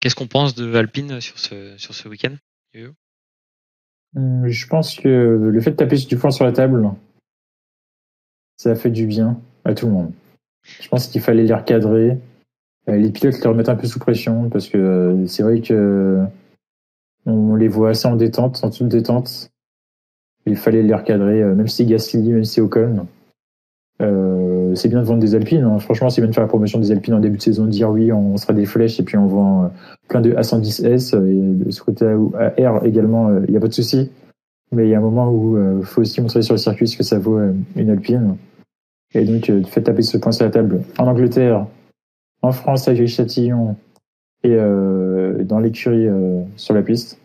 [0.00, 2.34] Qu'est-ce qu'on pense de Alpine sur ce, sur ce week-end
[4.14, 6.90] Je pense que le fait de taper du poing sur la table,
[8.56, 10.12] ça a fait du bien à tout le monde.
[10.80, 12.18] Je pense qu'il fallait les recadrer.
[12.88, 16.24] Euh, les pilotes les remettre un peu sous pression parce que euh, c'est vrai que
[17.24, 19.50] on les voit assez en détente, en toute détente.
[20.46, 23.06] Il fallait les recadrer, euh, même si Gasly, même si Ocon.
[24.00, 25.64] Euh, c'est bien de vendre des Alpines.
[25.64, 25.78] Hein.
[25.78, 27.90] Franchement, c'est bien de faire la promotion des Alpines en début de saison, de dire
[27.90, 29.70] oui, on sera des flèches et puis on vend
[30.08, 33.74] plein de A110S et de ce côté à R également, il n'y a pas de
[33.74, 34.10] souci.
[34.72, 36.96] Mais il y a un moment où il faut aussi montrer sur le circuit ce
[36.96, 37.40] que ça vaut
[37.76, 38.36] une Alpine.
[39.14, 41.66] Et donc, euh, fait taper ce point sur la table en Angleterre,
[42.42, 43.76] en France avec Châtillon
[44.42, 47.18] et euh, dans l'écurie euh, sur la piste.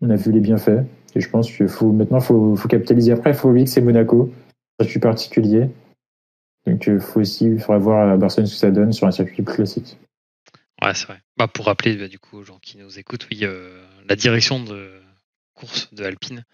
[0.00, 0.84] On a vu les bienfaits.
[1.14, 3.12] Et je pense qu'il faut maintenant faut, faut capitaliser.
[3.12, 4.30] Après, il faut oublier que c'est Monaco,
[4.80, 5.68] circuit particulier.
[6.66, 9.12] Donc, il faut aussi il faudra voir à Barcelone ce que ça donne sur un
[9.12, 9.98] circuit plus classique.
[10.82, 11.22] Ouais, c'est vrai.
[11.36, 13.44] Bah, pour rappeler bah, du coup aux gens qui nous écoutent, oui,
[14.08, 15.00] la direction de
[15.54, 16.44] course de Alpine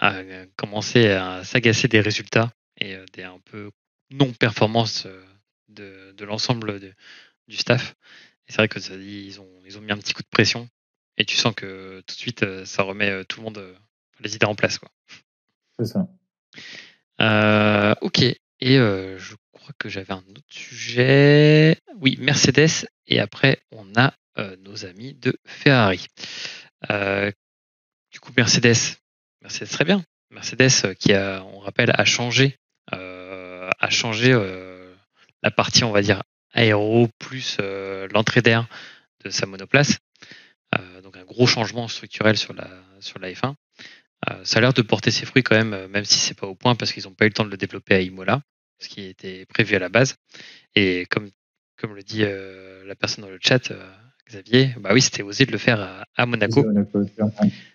[0.00, 0.22] a
[0.56, 3.70] commencé à s'agacer des résultats et euh, des un peu
[4.10, 5.22] non-performances euh,
[5.68, 6.80] de, de l'ensemble
[7.46, 7.94] du staff.
[8.48, 10.28] Et c'est vrai que ça dit, ils ont, ils ont mis un petit coup de
[10.28, 10.68] pression
[11.16, 13.62] et tu sens que tout de suite euh, ça remet tout le monde
[14.20, 14.78] les idées en place.
[14.78, 14.90] Quoi.
[15.78, 16.08] C'est ça.
[18.00, 18.24] ok.
[18.60, 21.76] Et je crois que j'avais un autre sujet.
[21.96, 22.86] Oui, Mercedes.
[23.06, 24.14] Et après, on a
[24.64, 26.06] nos amis de Ferrari.
[26.88, 28.98] du coup, Mercedes,
[29.42, 30.04] Mercedes très bien.
[30.30, 32.58] Mercedes qui a, on rappelle, a changé
[33.80, 34.94] a changé euh,
[35.42, 38.66] la partie, on va dire, aéro plus euh, l'entrée d'air
[39.24, 39.98] de sa monoplace.
[40.78, 42.68] Euh, donc un gros changement structurel sur la,
[43.00, 43.54] sur la F1.
[44.44, 46.74] Ça a l'air de porter ses fruits quand même, même si c'est pas au point
[46.74, 48.42] parce qu'ils n'ont pas eu le temps de le développer à Imola,
[48.78, 50.16] ce qui était prévu à la base.
[50.74, 51.30] Et comme,
[51.78, 53.72] comme le dit la personne dans le chat,
[54.28, 56.64] Xavier, bah oui, c'était osé de le faire à, Monaco.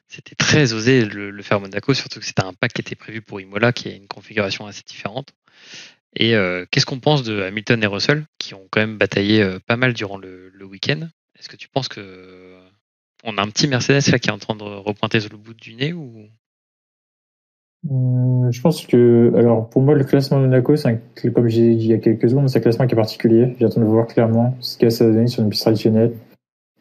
[0.07, 2.81] C'était très osé de le, le, faire à Monaco, surtout que c'était un pack qui
[2.81, 5.33] était prévu pour Imola, qui est une configuration assez différente.
[6.15, 9.59] Et euh, qu'est-ce qu'on pense de Hamilton et Russell, qui ont quand même bataillé euh,
[9.59, 11.07] pas mal durant le, week-end?
[11.37, 12.64] Est-ce que tu penses que euh,
[13.25, 15.53] on a un petit Mercedes là qui est en train de repointer sur le bout
[15.53, 16.11] du nez ou?
[17.89, 20.73] Hum, je pense que, alors pour moi, le classement de Monaco,
[21.33, 23.55] comme j'ai dit il y a quelques secondes, c'est un classement qui est particulier.
[23.59, 26.13] J'attends de voir clairement ce qu'a ça donné sur une piste traditionnelle.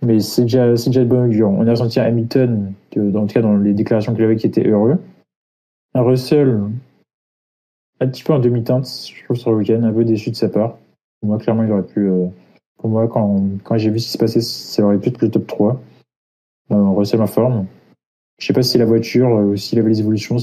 [0.02, 1.48] Mais c'est déjà, c'est déjà de bon augure.
[1.48, 4.98] On a senti Hamilton, dans le cas dans les déclarations qu'il avait, qui était heureux.
[5.94, 6.60] Un Russell,
[8.00, 10.48] un petit peu en demi-teinte, je trouve, sur le week-end, un peu déçu de sa
[10.48, 10.76] part.
[11.20, 12.06] Pour moi, clairement, il aurait pu.
[12.06, 12.26] Euh,
[12.78, 15.30] pour moi, quand, quand j'ai vu ce qui se passait, ça aurait pu être le
[15.30, 15.80] top 3.
[16.70, 17.66] Euh, on recèle ma forme.
[18.38, 20.36] Je sais pas si la voiture, euh, ou avait les évolutions.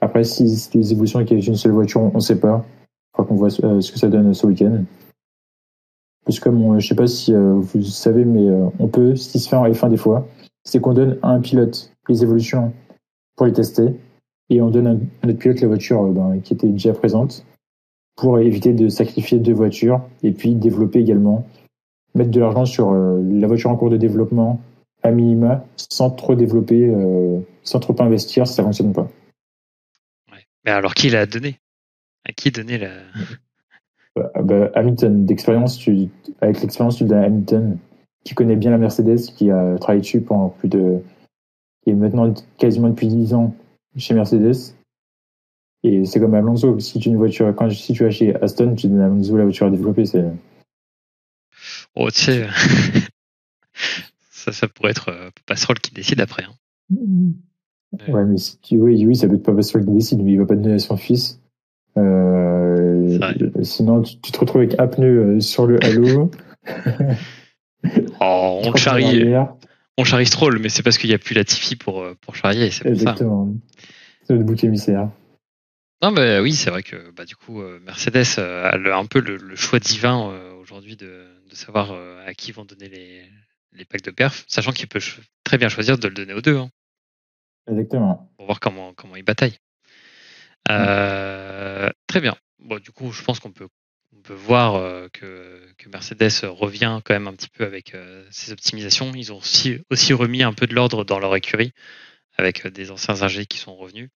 [0.00, 2.64] Après, si c'était les évolutions avait une seule voiture, on ne sait pas.
[3.08, 4.84] Je crois qu'on voit ce que ça donne ce week-end.
[6.24, 8.46] Parce que comme je sais pas si vous savez, mais
[8.78, 10.28] on peut, ce qui se fait en F1 des fois,
[10.64, 12.72] c'est qu'on donne à un pilote les évolutions
[13.36, 13.94] pour les tester
[14.50, 17.46] et on donne à notre pilote la voiture euh, ben, qui était déjà présente
[18.16, 21.46] pour éviter de sacrifier deux voitures et puis développer également,
[22.14, 24.60] mettre de l'argent sur euh, la voiture en cours de développement
[25.02, 29.08] à minima sans trop développer, euh, sans trop investir, ça fonctionne pas.
[30.64, 31.58] Mais alors qui l'a donné?
[32.28, 32.90] À qui donner la
[34.16, 36.08] bah, bah, Hamilton, d'expérience, tu,
[36.40, 37.78] avec l'expérience, tu donnes Hamilton,
[38.24, 41.02] qui connaît bien la Mercedes, qui a travaillé dessus pendant plus de.
[41.82, 43.54] qui est maintenant quasiment depuis 10 ans
[43.96, 44.74] chez Mercedes.
[45.82, 48.88] Et c'est comme Alonso, si tu une voiture, quand si tu vas chez Aston, tu
[48.88, 50.24] donnes à Alonso la voiture à développer, c'est.
[51.96, 52.46] Oh, tu sais,
[54.40, 56.44] ça, ça pourrait être euh, Passerole qui décide après.
[56.44, 56.54] Hein.
[58.08, 60.38] Ouais, mais si tu, oui, oui, ça peut être pas Passerole qui décide, mais il
[60.38, 61.40] va pas donner à son fils.
[61.98, 63.18] Euh,
[63.62, 66.30] sinon, tu, te retrouves avec un pneu euh, sur le halo.
[68.20, 69.34] oh, on charrie,
[69.98, 72.70] on charrie Stroll, mais c'est parce qu'il n'y a plus la Tiffy pour, pour charrier.
[72.70, 73.52] C'est Exactement.
[74.22, 75.10] C'est le bouc émissaire.
[76.02, 79.78] Non, mais oui, c'est vrai que bah, du coup, Mercedes a un peu le, choix
[79.78, 81.94] divin aujourd'hui de, de, savoir
[82.26, 83.22] à qui vont donner les,
[83.72, 85.00] les packs de perf, sachant qu'il peut
[85.44, 86.56] très bien choisir de le donner aux deux.
[86.56, 86.70] Hein.
[87.70, 88.30] Exactement.
[88.36, 89.58] Pour voir comment, comment ils bataillent.
[90.70, 92.36] Euh, très bien.
[92.58, 93.68] Bon, du coup, je pense qu'on peut,
[94.16, 98.24] on peut voir euh, que, que, Mercedes revient quand même un petit peu avec euh,
[98.30, 99.12] ses optimisations.
[99.14, 101.72] Ils ont aussi, aussi remis un peu de l'ordre dans leur écurie
[102.36, 104.10] avec des anciens ingés qui sont revenus.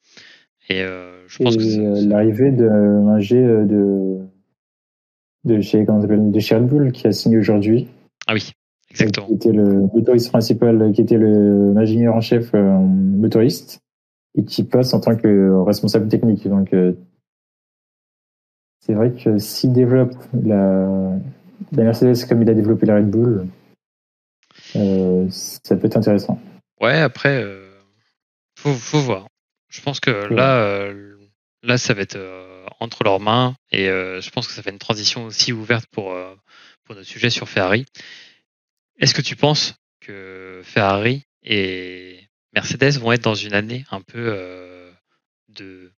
[0.70, 4.18] Et je pense que l'arrivée d'un ingé de
[5.44, 7.86] de chez, de chez Red Bull qui a signé aujourd'hui.
[8.26, 8.52] Ah oui,
[8.94, 9.26] exactement.
[9.26, 13.80] Qui était le motoriste principal, qui était l'ingénieur en chef motoriste
[14.36, 16.46] et qui passe en tant que responsable technique.
[16.48, 16.92] Donc, euh,
[18.80, 21.16] c'est vrai que s'il développe la,
[21.72, 23.46] la, Mercedes comme il a développé la Red Bull,
[24.76, 26.38] euh, ça peut être intéressant.
[26.80, 27.70] Ouais, après, euh,
[28.58, 29.26] faut, faut voir.
[29.70, 31.16] Je pense que là, euh,
[31.62, 32.18] là, ça va être
[32.80, 36.14] entre leurs mains et je pense que ça fait une transition aussi ouverte pour,
[36.84, 37.86] pour notre sujet sur Ferrari.
[38.98, 44.28] Est-ce que tu penses que Ferrari est Mercedes vont être dans une année un peu
[44.32, 44.90] euh,
[45.48, 45.90] de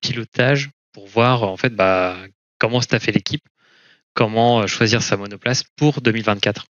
[0.00, 2.16] pilotage pour voir en fait bah,
[2.58, 3.44] comment staffer l'équipe,
[4.14, 6.66] comment euh, choisir sa monoplace pour 2024.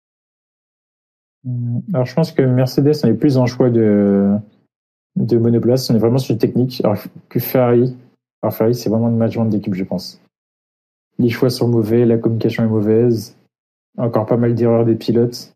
[1.44, 1.80] Mmh.
[1.92, 4.38] Alors je pense que Mercedes on est plus en choix de,
[5.16, 6.96] monoplace, on est vraiment sur le technique, alors
[7.28, 7.96] que Ferrari.
[8.42, 10.20] Alors Ferrari c'est vraiment le management d'équipe je pense.
[11.18, 13.36] Les choix sont mauvais, la communication est mauvaise,
[13.98, 15.53] encore pas mal d'erreurs des pilotes.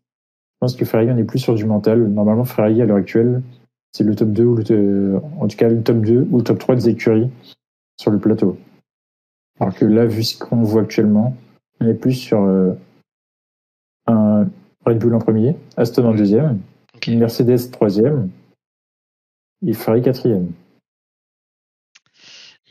[0.61, 2.07] Je pense que Ferrari on est plus sur du mental.
[2.07, 3.41] Normalement Ferrari à l'heure actuelle
[3.91, 6.59] c'est le top 2 ou le, en tout cas le top 2 ou le top
[6.59, 7.29] 3 des écuries
[7.99, 8.57] sur le plateau.
[9.59, 11.35] Alors que là, vu ce qu'on voit actuellement,
[11.79, 12.73] on est plus sur euh,
[14.07, 14.47] un
[14.85, 16.61] Red Bull en premier, Aston en deuxième,
[17.07, 18.29] Mercedes troisième
[19.65, 20.51] et Ferrari quatrième.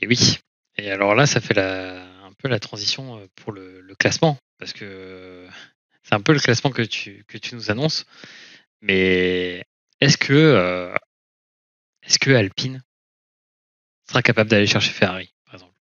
[0.01, 0.39] Et oui.
[0.77, 4.37] Et alors là, ça fait la, un peu la transition euh, pour le, le classement,
[4.59, 5.47] parce que
[6.09, 8.07] c'est un peu le classement que tu, que tu nous annonces.
[8.81, 9.65] Mais
[10.01, 10.95] est-ce que euh,
[12.03, 12.83] est-ce que Alpine
[14.09, 15.75] sera capable d'aller chercher Ferrari, par exemple?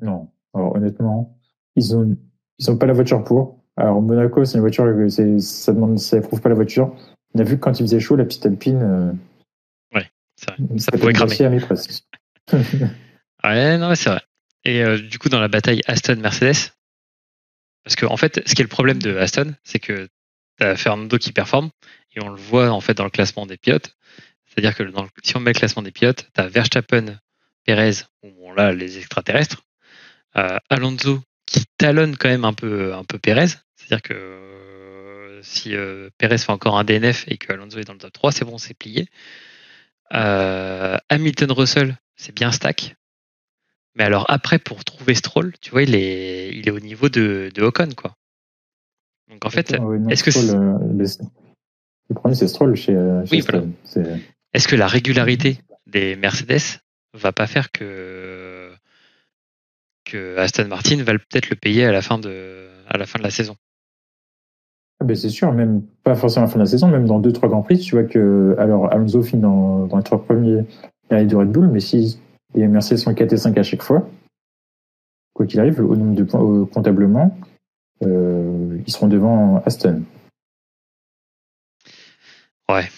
[0.00, 0.30] Non.
[0.54, 1.38] Alors, honnêtement,
[1.76, 2.16] ils ont
[2.58, 3.62] ils ont pas la voiture pour.
[3.76, 4.86] Alors Monaco, c'est une voiture
[5.40, 6.96] ça demande ça prouve pas la voiture.
[7.34, 8.82] On a vu que quand il faisait chaud, la petite Alpine.
[8.82, 9.12] Euh,
[9.94, 10.78] ouais, c'est vrai.
[10.78, 11.36] Ça, pouvait cramer.
[13.44, 14.22] ouais, non, c'est vrai.
[14.64, 16.72] Et euh, du coup, dans la bataille Aston-Mercedes,
[17.88, 20.08] parce que en fait, ce qui est le problème de Aston, c'est que
[20.60, 21.70] tu as Fernando qui performe,
[22.14, 23.96] et on le voit en fait dans le classement des pilotes.
[24.44, 24.84] C'est-à-dire que
[25.22, 27.18] si on met le classement des pilotes, tu as Verstappen,
[27.64, 29.62] Perez, bon là les extraterrestres,
[30.36, 35.74] euh, Alonso qui talonne quand même un peu un peu Perez, c'est-à-dire que euh, si
[35.74, 38.44] euh, Perez fait encore un DNF et que Alonso est dans le top 3, c'est
[38.44, 39.08] bon, c'est plié.
[40.10, 42.97] Hamilton Russell, c'est bien stack.
[43.94, 47.50] Mais alors après, pour trouver Stroll, tu vois, il est, il est au niveau de,
[47.54, 48.14] de Ocon, quoi.
[49.30, 49.76] Donc en fait,
[50.08, 50.30] est-ce que
[52.08, 52.94] le problème c'est Stroll chez,
[53.26, 53.44] chez oui,
[54.54, 56.80] est-ce que la régularité des Mercedes
[57.12, 58.70] va pas faire que
[60.04, 63.24] que Aston Martin va peut-être le payer à la fin de à la fin de
[63.24, 63.56] la saison?
[65.00, 67.20] Ah ben c'est sûr, même pas forcément à la fin de la saison, même dans
[67.20, 70.64] deux trois grands prix, tu vois que alors Alonso finit dans, dans les trois premiers
[71.10, 72.18] de Red Bull, mais si
[72.54, 74.08] les Mercedes sont 4 et 5 à chaque fois,
[75.34, 77.36] quoi qu'il arrive, au nombre de points comptablement,
[78.02, 80.02] euh, ils seront devant Aston.
[82.70, 82.88] Ouais,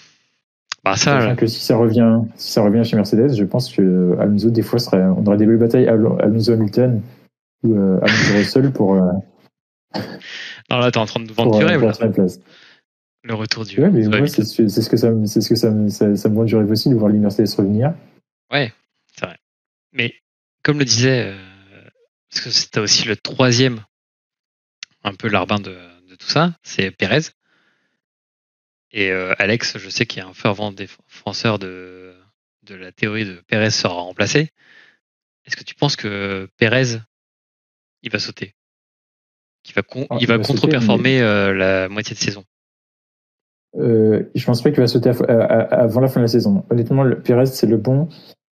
[0.85, 4.51] bah ça, que si ça revient, si ça revient chez Mercedes, je pense que Alonso
[4.51, 7.03] des fois serait, on aurait des belles batailles Alonso Hamilton
[7.63, 8.95] ou euh, Alonso Russell pour.
[8.95, 9.13] Euh,
[10.71, 11.83] non là, t'es en train de vendre du rêve.
[13.23, 13.79] Le retour du.
[13.79, 16.45] Ouais, mais moi, c'est ce que ça, c'est ce que ça, ça, ça me vend
[16.45, 17.93] du rêve aussi de voir les Mercedes revenir.
[18.51, 18.73] Ouais.
[19.93, 20.15] Mais
[20.63, 21.91] comme le disait, euh,
[22.31, 23.85] parce que c'était aussi le troisième,
[25.03, 25.77] un peu l'arbin de,
[26.09, 27.31] de tout ça, c'est Perez.
[28.93, 32.15] Et euh, Alex, je sais qu'il est un fervent défenseur de,
[32.65, 34.51] de la théorie de Pérez sera remplacé.
[35.45, 36.99] est-ce que tu penses que Pérez,
[38.03, 38.55] il va sauter?
[39.67, 42.45] Il va, ah, il va, contre-performer la moitié de saison?
[43.77, 46.65] Euh, je pense pas qu'il va sauter avant la fin de la saison.
[46.71, 48.09] Honnêtement, le, Pérez, c'est le bon,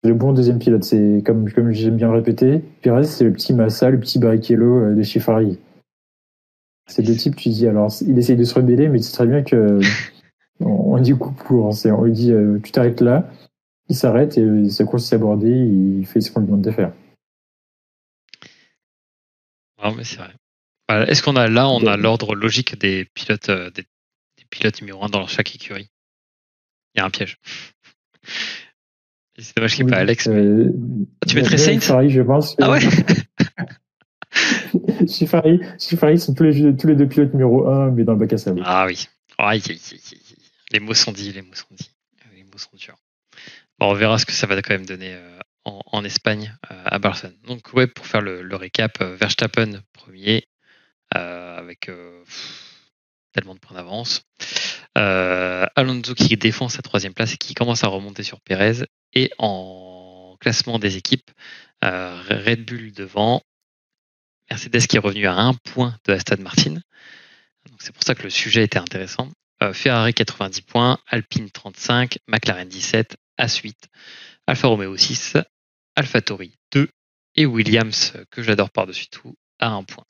[0.04, 0.84] le bon deuxième pilote.
[0.84, 4.96] C'est comme, comme j'aime bien le répéter, Pérez, c'est le petit Massa, le petit Barrichello
[4.96, 5.60] de Chifari.
[6.88, 9.44] C'est deux types, tu dis, alors, il essaye de se rebeller, mais c'est très bien
[9.44, 9.80] que
[10.60, 11.74] on, dit coup pour.
[11.86, 13.30] On lui dit, euh, tu t'arrêtes là,
[13.88, 16.92] il s'arrête et sa course s'est abordée, il fait ce qu'on lui demande de faire.
[19.84, 20.34] Non, mais c'est vrai.
[21.08, 23.86] Est-ce qu'on a là, on a l'ordre logique des pilotes, euh, des,
[24.50, 25.90] pilotes numéro un dans chaque écurie?
[26.94, 27.38] Il y a un piège.
[29.42, 30.28] C'est dommage qu'il n'y ait pas Alex.
[30.28, 30.72] Euh,
[31.22, 32.56] ah, tu mettrais Saints je pense.
[32.62, 32.80] Ah ouais
[35.08, 38.38] Shifari, sont tous les, tous les deux pilotes numéro 1, mais dans le bac à
[38.38, 38.62] sable.
[38.64, 39.08] Ah oui.
[40.72, 41.92] les mots sont dits, les mots sont dits.
[42.36, 42.96] Les mots sont durs.
[43.80, 47.00] Bon, on verra ce que ça va quand même donner euh, en, Espagne euh, à
[47.00, 47.36] Barcelone.
[47.46, 50.46] Donc, ouais, pour faire le, récap, Verstappen premier,
[51.10, 51.90] avec
[53.34, 54.24] tellement de points d'avance.
[54.96, 58.86] Alonso qui défend sa troisième place et qui commence à remonter sur Pérez.
[59.14, 61.32] Et en classement des équipes,
[61.82, 63.42] Red Bull devant,
[64.50, 66.82] Mercedes qui est revenu à un point de Aston Martin.
[67.80, 69.30] C'est pour ça que le sujet était intéressant.
[69.64, 73.88] Euh, Ferrari 90 points, Alpine 35, McLaren 17, As 8,
[74.48, 75.38] Alfa Romeo 6,
[75.96, 76.90] AlphaTauri 2
[77.36, 80.04] et Williams, que j'adore par-dessus tout, à un point.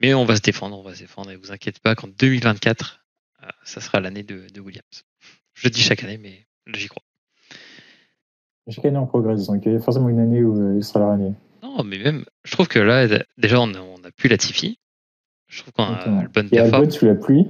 [0.00, 2.94] Mais on va se défendre, on va se défendre et vous inquiétez pas qu'en 2024,
[2.94, 3.05] euh,
[3.64, 5.04] ça sera l'année de, Williams.
[5.54, 7.02] Je le dis chaque année, mais j'y crois.
[8.68, 11.00] Chaque année on progresse, donc il y a forcément une année où euh, il sera
[11.10, 11.34] l'année.
[11.62, 13.06] Non, mais même, je trouve que là,
[13.38, 14.78] déjà, on a, pu Latifi.
[15.48, 16.74] Je trouve qu'on a le bon performance.
[16.74, 17.46] Albon sous la pluie.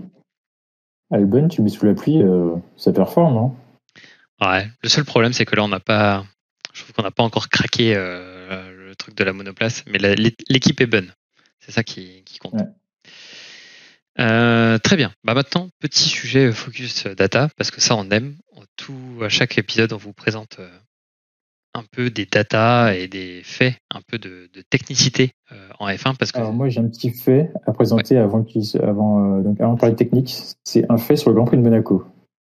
[1.11, 3.55] Albon, tu mets sous la pluie, euh, ça performe, hein
[4.41, 4.69] Ouais.
[4.83, 6.25] Le seul problème, c'est que là, on n'a pas.
[6.75, 10.81] Je trouve qu'on n'a pas encore craqué euh, le truc de la monoplace, mais l'équipe
[10.81, 11.13] est bonne.
[11.61, 12.55] C'est ça qui, compte.
[14.19, 15.13] Euh, très bien.
[15.25, 18.37] Bah maintenant, petit sujet focus data, parce que ça, on aime.
[18.77, 20.59] Tout, à chaque épisode, on vous présente
[21.77, 26.33] un peu des datas et des faits, un peu de, technicité euh, en F1 parce
[26.33, 26.39] que.
[26.39, 28.45] Alors moi j'ai un petit fait à présenter avant
[28.83, 30.35] avant euh, donc avant de parler technique.
[30.65, 32.05] C'est un fait sur le Grand Prix de Monaco.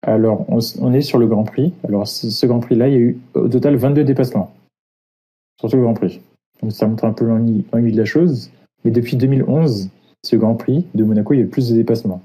[0.06, 1.74] Alors on, est sur le Grand Prix.
[1.88, 4.54] Alors ce Grand Prix là, il y a eu au total 22 dépassements
[5.60, 6.22] sur ce Grand Prix.
[6.62, 8.52] Donc ça montre un peu l'ennui de la chose.
[8.84, 9.90] Mais depuis 2011,
[10.26, 12.24] ce Grand Prix de Monaco, il y a eu plus de dépassements.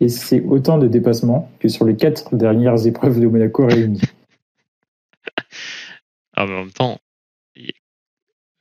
[0.00, 4.00] Et c'est autant de dépassements que sur les quatre dernières épreuves de Monaco réunies.
[6.36, 6.98] Ah, en même temps,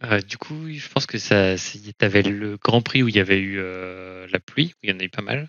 [0.06, 1.56] euh, du coup, je pense que ça,
[2.02, 4.94] avais le Grand Prix où il y avait eu euh, la pluie, où il y
[4.94, 5.48] en a eu pas mal.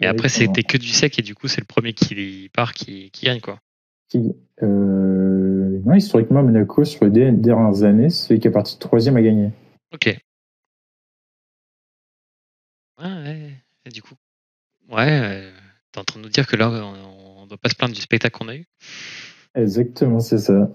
[0.00, 3.12] Mais après, c'était que du sec et du coup, c'est le premier qui part qui,
[3.22, 3.60] gagne, quoi.
[4.62, 9.50] Euh, non, historiquement, Monaco, sur les dernières années, c'est qui est parti troisième à gagner.
[9.92, 10.18] Ok.
[13.00, 13.52] Ouais,
[13.86, 14.14] Et du coup,
[14.90, 15.48] ouais,
[15.92, 18.00] t'es en train de nous dire que là, on ne doit pas se plaindre du
[18.00, 18.66] spectacle qu'on a eu
[19.54, 20.70] Exactement, c'est ça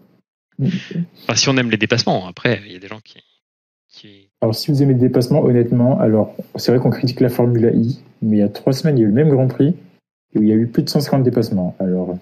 [1.36, 4.82] si on aime les dépassements, après, il y a des gens qui, Alors, si vous
[4.84, 8.44] aimez les dépassements, honnêtement, alors, c'est vrai qu'on critique la Formule I, mais il y
[8.44, 9.76] a trois semaines, il y a eu le même Grand Prix,
[10.36, 11.76] où il y a eu plus de 150 dépassements.
[11.80, 12.18] Alors,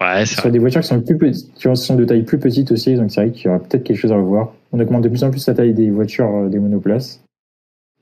[0.00, 3.10] ouais, sur des voitures qui sont, plus qui sont de taille plus petite aussi, donc
[3.10, 4.52] c'est vrai qu'il y aura peut-être quelque chose à revoir.
[4.72, 7.22] On augmente de plus en plus la taille des voitures, euh, des monoplaces.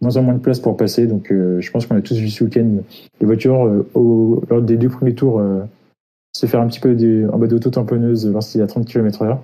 [0.01, 2.29] Moins en moins de place pour passer, donc euh, je pense qu'on a tous vu
[2.29, 2.83] ce week-end
[3.21, 5.43] les voitures, euh, au, lors des deux premiers tours,
[6.33, 9.39] se faire un petit peu de, en mode auto-tamponneuse lorsqu'il y a 30 km/h.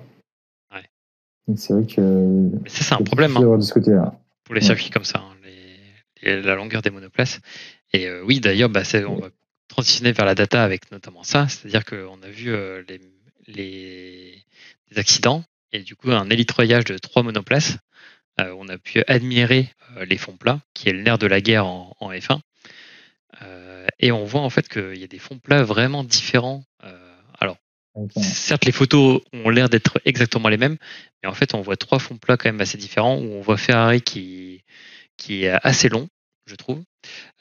[0.73, 1.55] Ouais.
[1.55, 2.49] c'est vrai que.
[2.67, 3.35] c'est un problème.
[3.37, 4.13] Hein, de ce côté-là.
[4.43, 5.35] Pour les circuits comme ça, hein,
[6.23, 7.39] la longueur des monoplaces.
[7.93, 9.29] Et euh, oui, d'ailleurs, bah, on va
[9.67, 11.47] transitionner vers la data avec notamment ça.
[11.47, 12.99] C'est-à-dire qu'on a vu euh, les,
[13.47, 17.77] les, accidents et du coup un élitroyage de trois monoplaces.
[18.39, 19.69] Euh, on a pu admirer
[20.07, 22.39] les fonds plats, qui est le nerf de la guerre en, en F1.
[24.01, 26.65] Et on voit en fait qu'il y a des fonds plats vraiment différents.
[26.83, 27.57] Euh, alors,
[28.17, 30.77] certes, les photos ont l'air d'être exactement les mêmes,
[31.21, 33.17] mais en fait, on voit trois fonds plats quand même assez différents.
[33.17, 34.63] Où on voit Ferrari qui,
[35.17, 36.09] qui est assez long,
[36.47, 36.83] je trouve.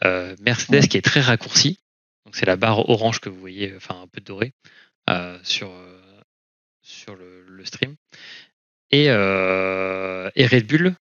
[0.05, 1.79] Euh, Mercedes qui est très raccourci.
[2.27, 4.53] Donc, c'est la barre orange que vous voyez, enfin un peu dorée,
[5.09, 5.73] euh, sur,
[6.83, 7.97] sur le, le stream.
[8.91, 10.95] Et, et Red Bull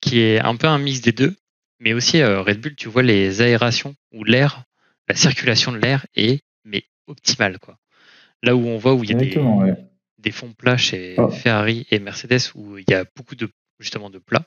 [0.00, 1.34] qui est un peu un mix des deux,
[1.80, 4.64] mais aussi Red Bull, tu vois les aérations ou l'air
[5.08, 7.78] la circulation de l'air est mais optimale quoi.
[8.42, 9.76] Là où on voit où il y a
[10.18, 11.28] des, fonds plats chez ah.
[11.28, 14.44] Ferrari et Mercedes où il y a beaucoup de justement de plats.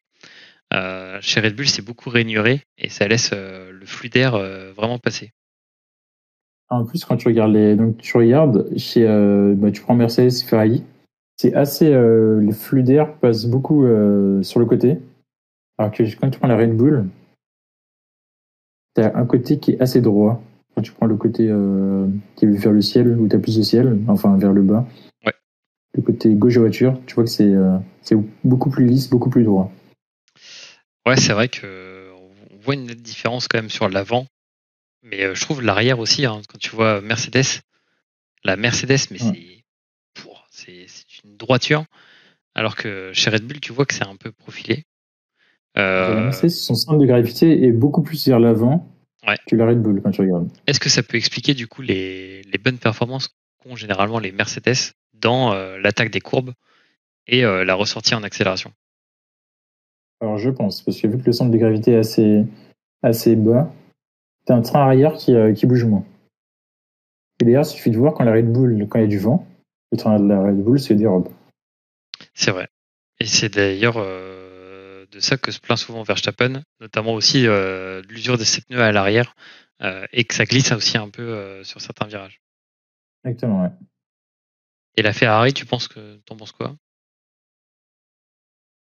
[0.74, 4.72] Euh, chez Red Bull, c'est beaucoup rainuré et ça laisse euh, le flux d'air euh,
[4.74, 5.32] vraiment passer.
[6.70, 9.04] En plus, quand tu regardes les, donc tu regardes chez,
[9.56, 10.84] bah, tu prends Mercedes, Ferrari,
[11.40, 11.90] c'est assez.
[11.90, 13.86] les flux d'air passent beaucoup
[14.44, 14.98] sur le côté.
[15.78, 17.08] Alors que quand tu prends la Red Bull,
[18.96, 20.44] tu as un côté qui est assez droit.
[20.76, 21.50] Quand tu prends le côté
[22.36, 24.86] qui est vers le ciel, où tu as plus de ciel, enfin vers le bas.
[25.96, 29.72] Le côté gauche de voiture, tu vois que c'est beaucoup plus lisse, beaucoup plus droit.
[31.06, 32.12] Ouais, c'est vrai que
[32.52, 34.28] on voit une nette différence quand même sur l'avant,
[35.02, 36.26] mais euh, je trouve l'arrière aussi.
[36.26, 37.62] Hein, quand tu vois Mercedes,
[38.44, 39.64] la Mercedes, mais c'est
[40.52, 40.99] c'est
[41.40, 41.86] droiture,
[42.54, 44.84] alors que chez Red Bull, tu vois que c'est un peu profilé.
[45.78, 46.26] Euh...
[46.26, 48.88] Mercedes, son centre de gravité est beaucoup plus vers l'avant
[49.48, 50.50] que la Red Bull quand tu regardes.
[50.68, 53.30] Est-ce que ça peut expliquer du coup les, les bonnes performances
[53.62, 56.54] qu'ont généralement les Mercedes dans euh, l'attaque des courbes
[57.28, 58.72] et euh, la ressortie en accélération?
[60.22, 62.44] Alors je pense, parce que vu que le centre de gravité est assez,
[63.04, 63.72] assez bas,
[64.46, 66.04] t'as un train arrière qui, euh, qui bouge moins.
[67.40, 69.20] Et d'ailleurs, il suffit de voir quand la Red Bull, quand il y a du
[69.20, 69.46] vent,
[69.92, 71.30] le train de la Red Bull se dérobe.
[72.34, 72.68] C'est vrai.
[73.20, 78.38] Et c'est d'ailleurs euh, de ça que se plaint souvent Verstappen, notamment aussi euh, l'usure
[78.38, 79.36] des sept pneus à l'arrière
[80.12, 82.42] et que ça glisse aussi un peu sur certains virages.
[83.24, 83.70] Exactement, ouais.
[84.98, 86.76] Et la Ferrari, tu penses que t'en penses quoi?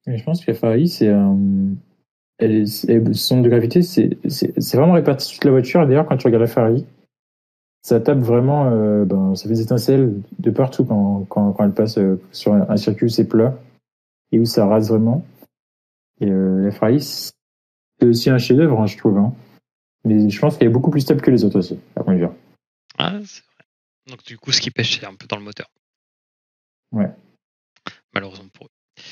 [0.07, 1.35] Je pense que la Ferrari, c'est euh,
[2.39, 4.17] elle son centre de gravité, c'est
[4.73, 5.85] vraiment réparti sur toute la voiture.
[5.85, 6.85] D'ailleurs, quand tu regardes la Ferrari,
[7.81, 11.73] ça tape vraiment, euh, ben, ça fait des étincelles de partout quand, quand, quand elle
[11.73, 13.57] passe euh, sur un, circuit c'est plat
[14.31, 15.25] et où ça rase vraiment.
[16.21, 19.17] Et euh, la Ferrari, c'est aussi un chef-d'œuvre, hein, je trouve.
[19.17, 19.33] Hein.
[20.05, 22.25] Mais je pense qu'elle est beaucoup plus stable que les autres aussi, à vue.
[22.97, 23.65] Ah, c'est vrai.
[24.07, 25.67] Donc, du coup, ce qui pêche, c'est un peu dans le moteur.
[26.91, 27.09] Ouais.
[28.13, 29.03] Malheureusement pour eux.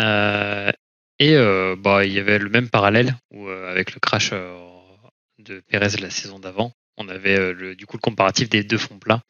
[0.00, 0.72] Euh,
[1.18, 5.60] et euh, bah, il y avait le même parallèle où, euh, avec le crash de
[5.68, 9.22] Perez la saison d'avant, on avait le, du coup le comparatif des deux fonds plats.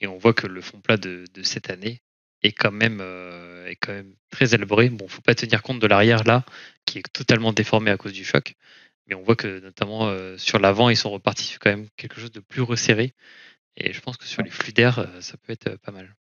[0.00, 2.00] Et on voit que le fond plat de, cette année
[2.42, 3.00] est quand même
[3.66, 4.88] est quand même très élaboré.
[4.88, 6.44] Bon, faut pas tenir compte de l'arrière là,
[6.86, 8.54] qui est totalement déformé à cause du choc,
[9.06, 12.32] mais on voit que notamment sur l'avant, ils sont repartis sur quand même quelque chose
[12.32, 13.12] de plus resserré.
[13.76, 16.16] Et je pense que sur les flux d'air, ça peut être pas mal.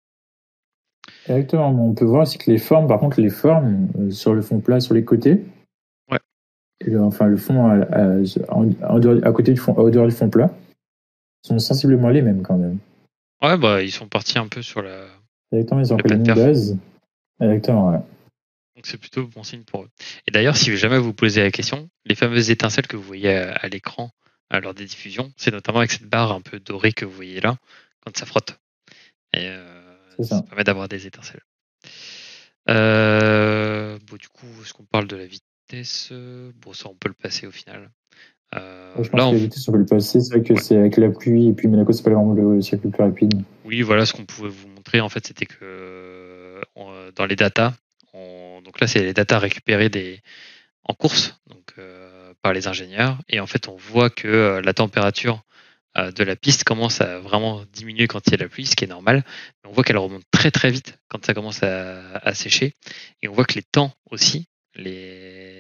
[1.28, 1.70] Exactement.
[1.70, 4.60] On peut voir aussi que les formes, par contre, les formes euh, sur le fond
[4.60, 5.44] plat, sur les côtés.
[6.10, 6.20] Ouais.
[7.00, 10.52] enfin, le fond à, côté du fond, au dehors du fond plat,
[11.44, 12.80] sont sensiblement les mêmes quand même.
[13.42, 15.06] Ouais, bah, ils sont partis un peu sur la.
[15.52, 16.14] Exactement, ils ont pris.
[17.40, 18.00] Exactement, ouais.
[18.76, 19.90] Donc c'est plutôt bon signe pour eux.
[20.28, 23.68] Et d'ailleurs, si jamais vous posez la question, les fameuses étincelles que vous voyez à,
[23.68, 24.12] l'écran
[24.52, 27.58] lors des diffusions, c'est notamment avec cette barre un peu dorée que vous voyez là,
[28.02, 28.60] quand ça frotte.
[29.34, 30.44] Et euh, ça.
[30.44, 31.42] permet d'avoir des étincelles.
[32.70, 36.12] Euh, bon, du coup, est-ce qu'on parle de la vitesse?
[36.62, 37.90] Bon, ça, on peut le passer au final.
[38.56, 40.22] Euh, je pense là, on peut le passer.
[40.22, 42.88] C'est vrai que c'est avec la pluie et puis Monaco, c'est pas vraiment le circuit
[42.88, 43.42] le plus rapide.
[43.66, 46.62] Oui, voilà, ce qu'on pouvait vous montrer, en fait, c'était que
[47.16, 47.74] dans les datas,
[48.68, 50.22] donc là, c'est les datas récupérées des...
[50.84, 55.42] en course, donc euh, par les ingénieurs, et en fait, on voit que la température
[55.98, 58.76] euh, de la piste commence à vraiment diminuer quand il y a la pluie, ce
[58.76, 59.24] qui est normal.
[59.64, 62.74] on voit qu'elle remonte très très vite quand ça commence à, sécher.
[63.22, 65.57] Et on voit que les temps aussi, les,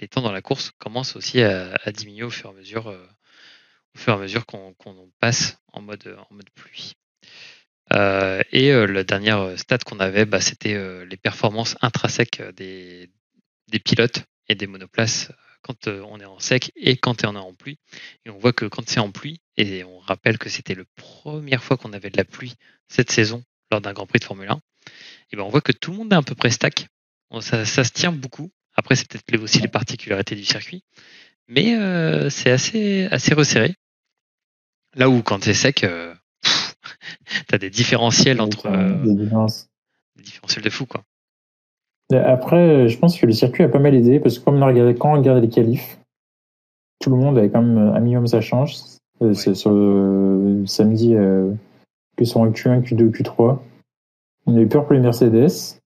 [0.00, 4.42] les temps dans la course commencent aussi à, diminuer au fur et à mesure, euh,
[4.46, 6.94] qu'on passe en mode, en mode pluie.
[7.92, 13.10] Euh, et la dernière stat qu'on avait, bah, c'était les performances intrinsèques des,
[13.68, 15.30] des pilotes et des monoplaces
[15.62, 17.78] quand euh, on est en sec et quand on est en pluie.
[18.24, 21.62] Et on voit que quand c'est en pluie, et on rappelle que c'était la première
[21.62, 22.54] fois qu'on avait de la pluie
[22.88, 24.60] cette saison lors d'un Grand Prix de Formule 1,
[25.32, 26.88] et ben on voit que tout le monde est à peu près stack.
[27.40, 28.50] Ça, se tient beaucoup.
[28.80, 30.82] Après, c'est peut-être aussi les particularités du circuit,
[31.48, 33.74] mais euh, c'est assez, assez resserré.
[34.96, 38.70] Là où quand c'est sec, euh, tu as des différentiels entre.
[39.04, 41.02] des différentiels de fou, quoi.
[42.10, 44.66] Après, je pense que le circuit a pas mal aidé parce que comme on a
[44.66, 45.98] regardé, quand on regardait les qualifs,
[47.00, 48.98] tout le monde avait quand même un minimum sa chance.
[49.22, 51.52] Euh, c'est sur le samedi, euh,
[52.16, 53.58] que sont en Q1, Q2, Q3.
[54.46, 55.78] On a eu peur pour les Mercedes.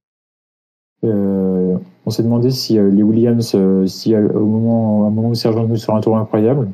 [1.02, 1.76] Euh,
[2.06, 5.94] on s'est demandé si les Williams, si au moment, au moment où Sergent nous sur
[5.94, 6.70] un tour incroyable,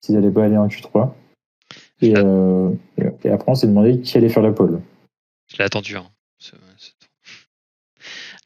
[0.00, 1.10] s'ils n'allaient pas aller en Q3.
[2.02, 2.12] Et,
[3.24, 4.80] et après, on s'est demandé qui allait faire la pole.
[5.48, 5.96] Je l'ai attendu.
[5.96, 6.06] Hein.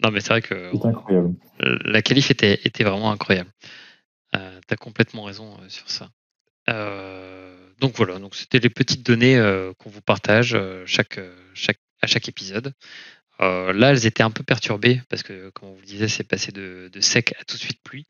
[0.02, 1.34] Non, mais c'est vrai que incroyable.
[1.58, 3.50] la qualif était, était vraiment incroyable.
[4.36, 6.10] Euh, tu as complètement raison euh, sur ça.
[6.68, 10.56] Euh, donc voilà, donc c'était les petites données euh, qu'on vous partage
[10.86, 11.20] chaque,
[11.54, 12.72] chaque, à chaque épisode.
[13.40, 16.52] Là, elles étaient un peu perturbées parce que, comme on vous le disait, c'est passé
[16.52, 18.06] de, de, sec à tout de suite pluie,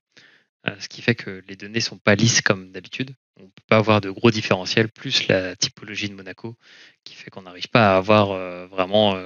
[0.78, 3.14] ce qui fait que les données sont pas lisses comme d'habitude.
[3.38, 6.56] On peut pas avoir de gros différentiels, plus la typologie de Monaco,
[7.04, 9.18] qui fait qu'on n'arrive pas à avoir vraiment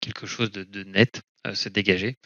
[0.00, 2.16] quelque chose de, net se dégager.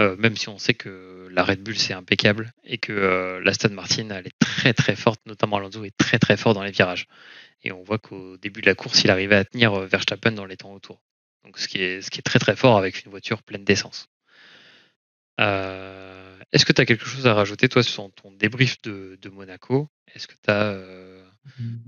[0.00, 4.26] même si on sait que la Red Bull c'est impeccable et que l'Aston Martin elle
[4.26, 7.06] est très très forte, notamment Alonso est très très fort dans les virages.
[7.62, 10.56] Et on voit qu'au début de la course, il arrivait à tenir Verstappen dans les
[10.56, 11.00] temps autour.
[11.44, 14.08] Donc ce qui est, ce qui est très très fort avec une voiture pleine d'essence.
[15.40, 19.88] Euh, est-ce que tu as quelque chose à rajouter, toi, sur ton débrief de, Monaco?
[20.14, 21.22] Est-ce que tu as, euh,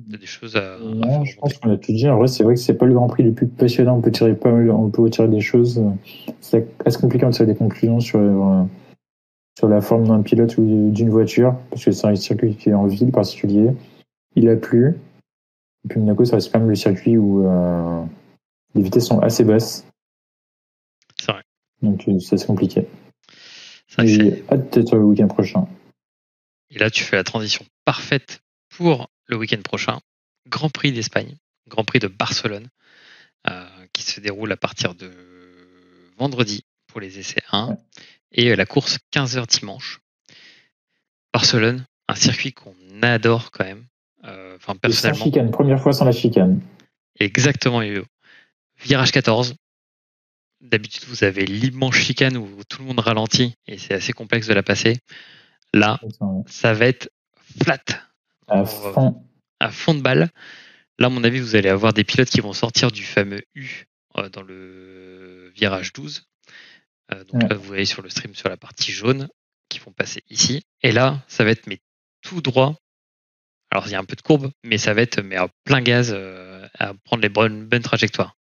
[0.08, 0.78] des choses à.
[0.80, 2.08] Non, je pense qu'on a tout dit.
[2.08, 3.96] En vrai, c'est vrai que c'est pas le Grand Prix le plus passionnant.
[3.96, 5.80] On peut tirer, pas on peut tirer des choses.
[6.40, 8.64] C'est assez compliqué de tirer des conclusions sur, euh,
[9.56, 12.74] sur la forme d'un pilote ou d'une voiture, parce que c'est un circuit qui est
[12.74, 13.70] en ville particulier.
[14.34, 14.96] Il a plu.
[15.84, 17.46] Et puis Monaco, ça reste quand même le circuit où
[18.76, 19.84] les vitesses sont assez basses.
[21.18, 21.42] C'est vrai.
[21.82, 22.86] Donc c'est assez compliqué.
[23.98, 25.66] J'ai hâte d'être le week-end prochain.
[26.70, 30.00] Et là, tu fais la transition parfaite pour le week-end prochain.
[30.48, 31.36] Grand Prix d'Espagne,
[31.68, 32.68] Grand Prix de Barcelone,
[33.48, 35.10] euh, qui se déroule à partir de
[36.18, 37.76] vendredi pour les essais 1
[38.32, 40.00] et la course 15h dimanche.
[41.32, 43.86] Barcelone, un circuit qu'on adore quand même.
[44.24, 45.18] Euh, enfin, personnellement.
[45.18, 46.60] Sans chicane, première fois sans la chicane.
[47.18, 48.04] Exactement, Yo.
[48.78, 49.56] Virage 14,
[50.62, 54.54] D'habitude, vous avez l'immense chicane où tout le monde ralentit et c'est assez complexe de
[54.54, 54.98] la passer.
[55.74, 56.00] Là,
[56.46, 57.10] ça va être
[57.62, 57.82] flat.
[58.48, 59.22] À fond.
[59.60, 60.30] À fond de balle.
[60.98, 63.84] Là, à mon avis, vous allez avoir des pilotes qui vont sortir du fameux U
[64.16, 66.26] euh, dans le virage 12.
[67.12, 69.28] Euh, donc là, vous voyez sur le stream sur la partie jaune
[69.68, 70.62] qui vont passer ici.
[70.82, 71.80] Et là, ça va être mais
[72.22, 72.76] tout droit.
[73.70, 75.82] Alors, il y a un peu de courbe, mais ça va être mais à plein
[75.82, 78.36] gaz euh, à prendre les bonnes, bonnes trajectoires.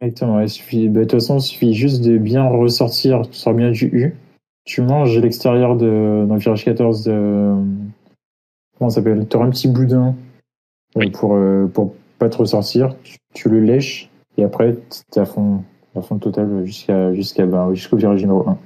[0.00, 0.40] Exactement.
[0.40, 3.70] Il suffit, bah, de toute façon, il suffit juste de bien ressortir, tu sors bien
[3.70, 4.14] du U.
[4.64, 7.54] Tu manges l'extérieur de, dans le virage 14 de,
[8.78, 9.26] comment ça s'appelle?
[9.28, 10.14] Tu auras un petit boudin
[10.96, 12.94] euh, pour, euh, pour pas te ressortir.
[13.34, 14.76] Tu, le lèches et après,
[15.12, 15.62] tu es à fond,
[15.94, 18.58] à fond total jusqu'à, jusqu'à, bah, jusqu'au virage numéro 1.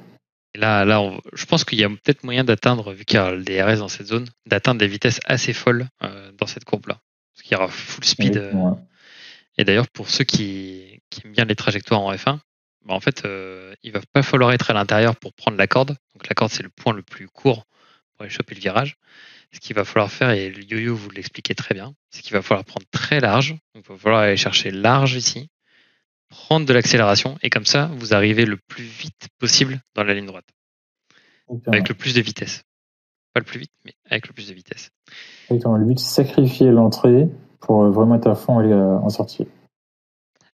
[0.57, 3.43] là, là je pense qu'il y a peut-être moyen d'atteindre, vu qu'il y a le
[3.43, 6.99] DRS dans cette zone, d'atteindre des vitesses assez folles euh, dans cette courbe-là.
[7.35, 8.53] Parce qu'il y aura full speed.
[9.59, 12.39] Et d'ailleurs, pour ceux qui, aiment bien les trajectoires en F1,
[12.87, 15.97] bah, en fait, euh, il va pas falloir être à l'intérieur pour prendre la corde.
[16.15, 17.65] Donc la corde, c'est le point le plus court
[18.13, 18.97] pour aller choper le virage.
[19.53, 22.43] Ce qu'il va falloir faire, et le yo-yo vous l'expliquez très bien, c'est qu'il va
[22.43, 23.57] falloir prendre très large.
[23.75, 25.49] Donc il va falloir aller chercher large ici,
[26.29, 30.27] prendre de l'accélération, et comme ça, vous arrivez le plus vite possible dans la ligne
[30.27, 30.47] droite.
[31.67, 32.63] Avec le plus de vitesse.
[33.33, 34.91] Pas le plus vite, mais avec le plus de vitesse.
[35.51, 37.27] le but, c'est sacrifier l'entrée
[37.61, 39.47] pour euh, vraiment être à fond et euh, en sortie.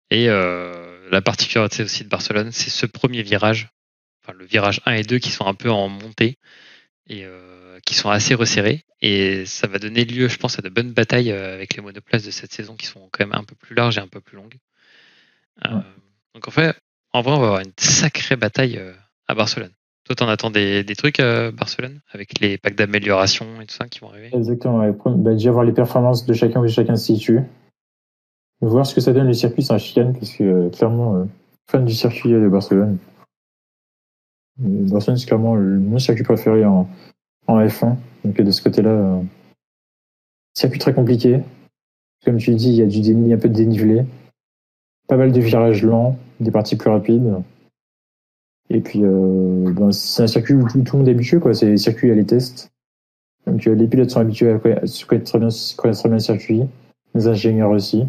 [0.09, 3.69] Et euh, la particularité aussi de Barcelone, c'est ce premier virage,
[4.23, 6.37] enfin le virage 1 et 2 qui sont un peu en montée
[7.07, 7.25] et
[7.85, 8.85] qui sont assez resserrés.
[9.01, 12.31] Et ça va donner lieu, je pense, à de bonnes batailles avec les monoplaces de
[12.31, 14.55] cette saison qui sont quand même un peu plus larges et un peu plus longues.
[16.33, 16.73] Donc en fait,
[17.11, 18.81] en vrai, on va avoir une sacrée bataille
[19.27, 19.73] à Barcelone.
[20.05, 23.99] Toi, t'en attends des, trucs à Barcelone avec les packs d'amélioration et tout ça qui
[23.99, 24.29] vont arriver?
[24.33, 24.85] Exactement.
[25.15, 27.41] Bah, déjà voir les performances de chacun où chacun se situe.
[28.59, 31.25] Voir ce que ça donne le circuit sans chicane, parce que euh, clairement, euh,
[31.69, 32.97] fan du circuit de Barcelone.
[34.61, 36.89] Euh, Barcelone, c'est clairement mon circuit préféré en,
[37.47, 37.95] en F1.
[38.25, 39.21] Donc de ce côté-là,
[40.53, 41.41] circuit très compliqué.
[42.25, 44.05] Comme tu dis, il y a du un peu de dénivelé.
[45.07, 47.35] Pas mal de virages lents, des parties plus rapides.
[48.69, 51.53] Et puis, euh, ben, c'est un circuit où tout, le monde est habitué, quoi.
[51.53, 52.71] C'est circuit à les tests.
[53.45, 54.85] Donc, euh, les pilotes sont habitués à connaître
[55.25, 55.49] très bien,
[56.09, 56.61] le circuit.
[57.13, 58.07] Les ingénieurs aussi.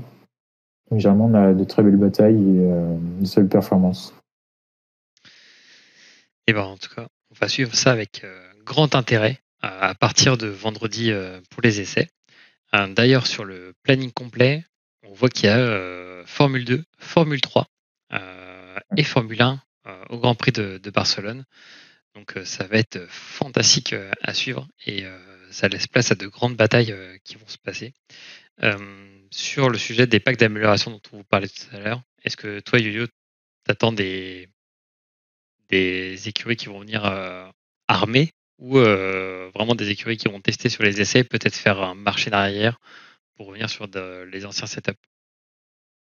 [0.90, 4.14] Donc, généralement, on a de très belles batailles et euh, de très belles performances.
[6.46, 8.24] Et ben, en tout cas, on va suivre ça avec
[8.64, 11.10] grand intérêt à partir de vendredi
[11.50, 12.08] pour les essais.
[12.90, 14.62] D'ailleurs, sur le planning complet,
[15.08, 17.66] on voit qu'il y a Formule 2, Formule 3
[18.96, 19.56] et Formule 1 euh,
[20.08, 21.44] au Grand Prix de, Barcelone.
[22.14, 25.04] Donc euh, ça va être fantastique euh, à suivre et
[25.50, 27.92] ça laisse place à de grandes batailles qui vont se passer.
[29.30, 32.60] sur le sujet des packs d'amélioration dont on vous parlait tout à l'heure, est-ce que
[32.60, 33.06] toi, Yo-Yo,
[33.64, 34.48] t'attends des,
[35.70, 37.04] écuries qui vont venir
[37.86, 42.30] armées ou vraiment des écuries qui vont tester sur les essais, peut-être faire un marché
[42.30, 42.80] d'arrière
[43.36, 43.86] pour revenir sur
[44.26, 44.92] les anciens setups?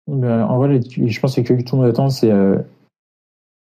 [0.08, 2.32] Ben, En vrai, je pense que tout le monde attend, c'est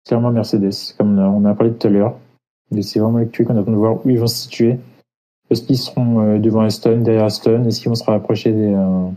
[0.06, 2.16] clairement Mercedes, comme on a parlé tout à l'heure.
[2.82, 4.78] C'est vraiment l'actu qu'on attend de voir où ils vont se situer.
[5.50, 7.66] Est-ce qu'ils seront euh, devant Aston, derrière Aston?
[7.66, 9.10] Est-ce qu'ils vont se rapprocher des, euh,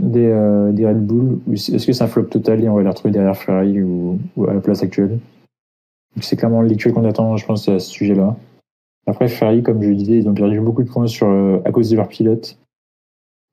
[0.00, 1.40] euh, Red Bull?
[1.52, 4.54] Est-ce que c'est un flop total et on va les retrouver derrière Ferrari ou, à
[4.54, 5.18] la place actuelle?
[6.20, 8.36] C'est clairement l'actu qu'on attend, je pense, à ce sujet-là.
[9.06, 11.28] Après, Ferrari, comme je le disais, ils ont perdu beaucoup de points sur,
[11.64, 12.56] à cause de leur pilote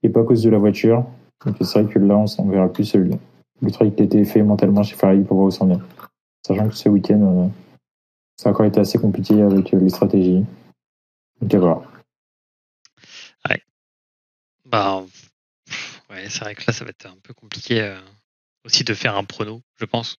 [0.03, 1.05] et pas à cause de la voiture.
[1.43, 3.18] Donc c'est vrai que là, on verra plus celui-là.
[3.62, 5.80] le truc qui a été fait mentalement chez Ferrari pour voir où s'en est.
[6.48, 7.52] Sachant que ce week-end,
[8.38, 10.45] ça a encore été assez compliqué avec les stratégies.
[11.41, 11.91] Donc à voir.
[13.50, 13.62] Ouais.
[14.64, 15.04] Bah,
[16.10, 17.93] ouais, c'est vrai que là, ça va être un peu compliqué
[18.64, 20.20] aussi de faire un prono, je pense.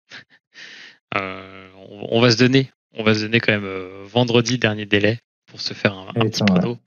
[1.16, 5.74] on, va se donner, on va se donner quand même vendredi dernier délai pour se
[5.74, 6.78] faire un, petit prono.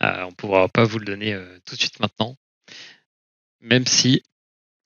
[0.00, 2.34] on ne pourra pas vous le donner tout de suite maintenant.
[3.60, 4.22] Même si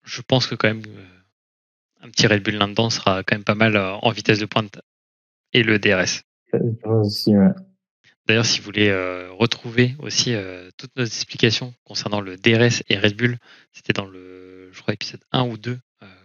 [0.03, 0.83] je pense que quand même
[2.03, 4.81] un petit Red Bull là-dedans sera quand même pas mal en vitesse de pointe
[5.53, 6.23] et le DRS.
[8.27, 8.93] D'ailleurs, si vous voulez
[9.31, 10.35] retrouver aussi
[10.77, 13.39] toutes nos explications concernant le DRS et Red Bull,
[13.73, 15.79] c'était dans le, je crois, épisode 1 ou 2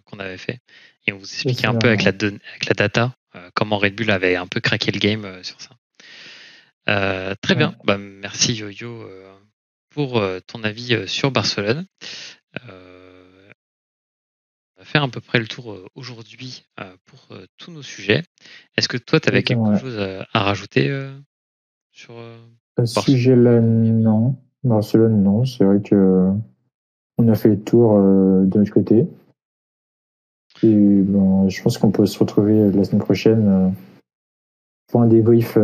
[0.05, 0.59] qu'on avait fait.
[1.07, 3.15] Et on vous expliquait un peu avec la, avec la data
[3.53, 7.35] comment Red Bull avait un peu craqué le game sur ça.
[7.41, 7.75] très bien.
[7.83, 9.09] Bah, merci Yo-Yo
[9.89, 11.85] pour ton avis sur Barcelone.
[14.85, 16.65] Faire à peu près le tour aujourd'hui
[17.05, 18.23] pour tous nos sujets.
[18.77, 20.89] Est-ce que toi, tu avais quelque chose à rajouter
[21.91, 22.15] sur
[22.77, 24.35] ce sujet-là Non.
[24.63, 25.45] Barcelone, non.
[25.45, 26.31] C'est vrai que
[27.17, 29.07] on a fait le tour de notre côté.
[30.63, 33.73] Et bon, je pense qu'on peut se retrouver la semaine prochaine
[34.87, 35.57] pour un débrief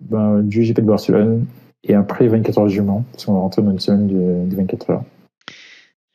[0.00, 1.46] ben, du GP de Barcelone
[1.84, 4.06] et après 24 heures du Mans, parce qu'on va rentrer dans une semaine
[4.48, 5.04] de, 24 heures.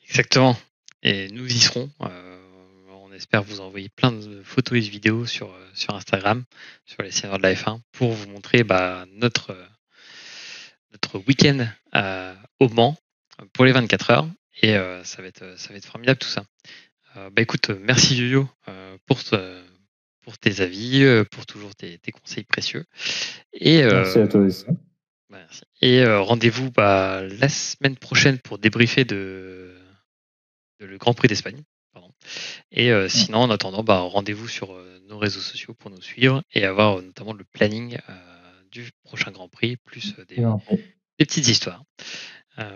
[0.08, 0.56] Exactement.
[1.04, 1.90] Et nous y serons.
[2.02, 2.40] Euh,
[2.90, 6.44] on espère vous envoyer plein de photos et de vidéos sur, euh, sur Instagram,
[6.86, 9.56] sur les seigneurs de la F1, pour vous montrer bah, notre,
[10.92, 11.68] notre week-end
[12.60, 12.98] au Mans
[13.54, 14.28] pour les 24 heures.
[14.62, 16.46] Et euh, ça, va être, ça va être formidable tout ça.
[17.16, 18.50] bah écoute, merci Yoyo
[19.06, 19.20] pour,
[20.22, 22.86] pour tes avis, pour toujours tes, tes conseils précieux.
[23.54, 24.66] Et, merci à toi aussi.
[25.82, 29.74] Et euh, rendez-vous bah, la semaine prochaine pour débriefer de,
[30.80, 31.62] le Grand Prix d'Espagne.
[32.72, 36.42] Et euh, sinon, en attendant, bah, rendez-vous sur euh, nos réseaux sociaux pour nous suivre
[36.54, 37.98] et avoir notamment le planning
[38.72, 40.44] du prochain Grand Prix, plus des,
[41.18, 41.84] petites histoires.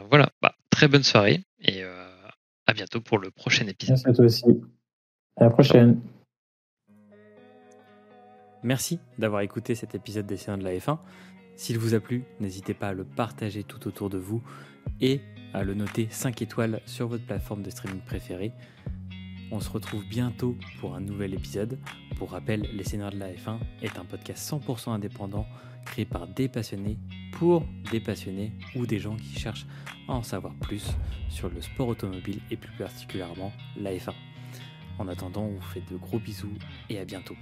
[0.09, 3.95] voilà, bah, très bonne soirée et à bientôt pour le prochain épisode.
[3.95, 4.45] Merci à toi aussi.
[5.37, 5.99] À la prochaine.
[8.63, 10.99] Merci d'avoir écouté cet épisode des séances de la F1.
[11.55, 14.43] S'il vous a plu, n'hésitez pas à le partager tout autour de vous
[15.01, 15.21] et
[15.53, 18.51] à le noter 5 étoiles sur votre plateforme de streaming préférée.
[19.51, 21.77] On se retrouve bientôt pour un nouvel épisode.
[22.17, 25.45] Pour rappel, Les Seigneurs de la F1 est un podcast 100% indépendant
[25.85, 26.97] créé par des passionnés
[27.31, 29.65] pour des passionnés ou des gens qui cherchent
[30.07, 30.85] à en savoir plus
[31.29, 34.13] sur le sport automobile et plus particulièrement la F1.
[34.99, 36.53] En attendant, on vous fait de gros bisous
[36.89, 37.35] et à bientôt.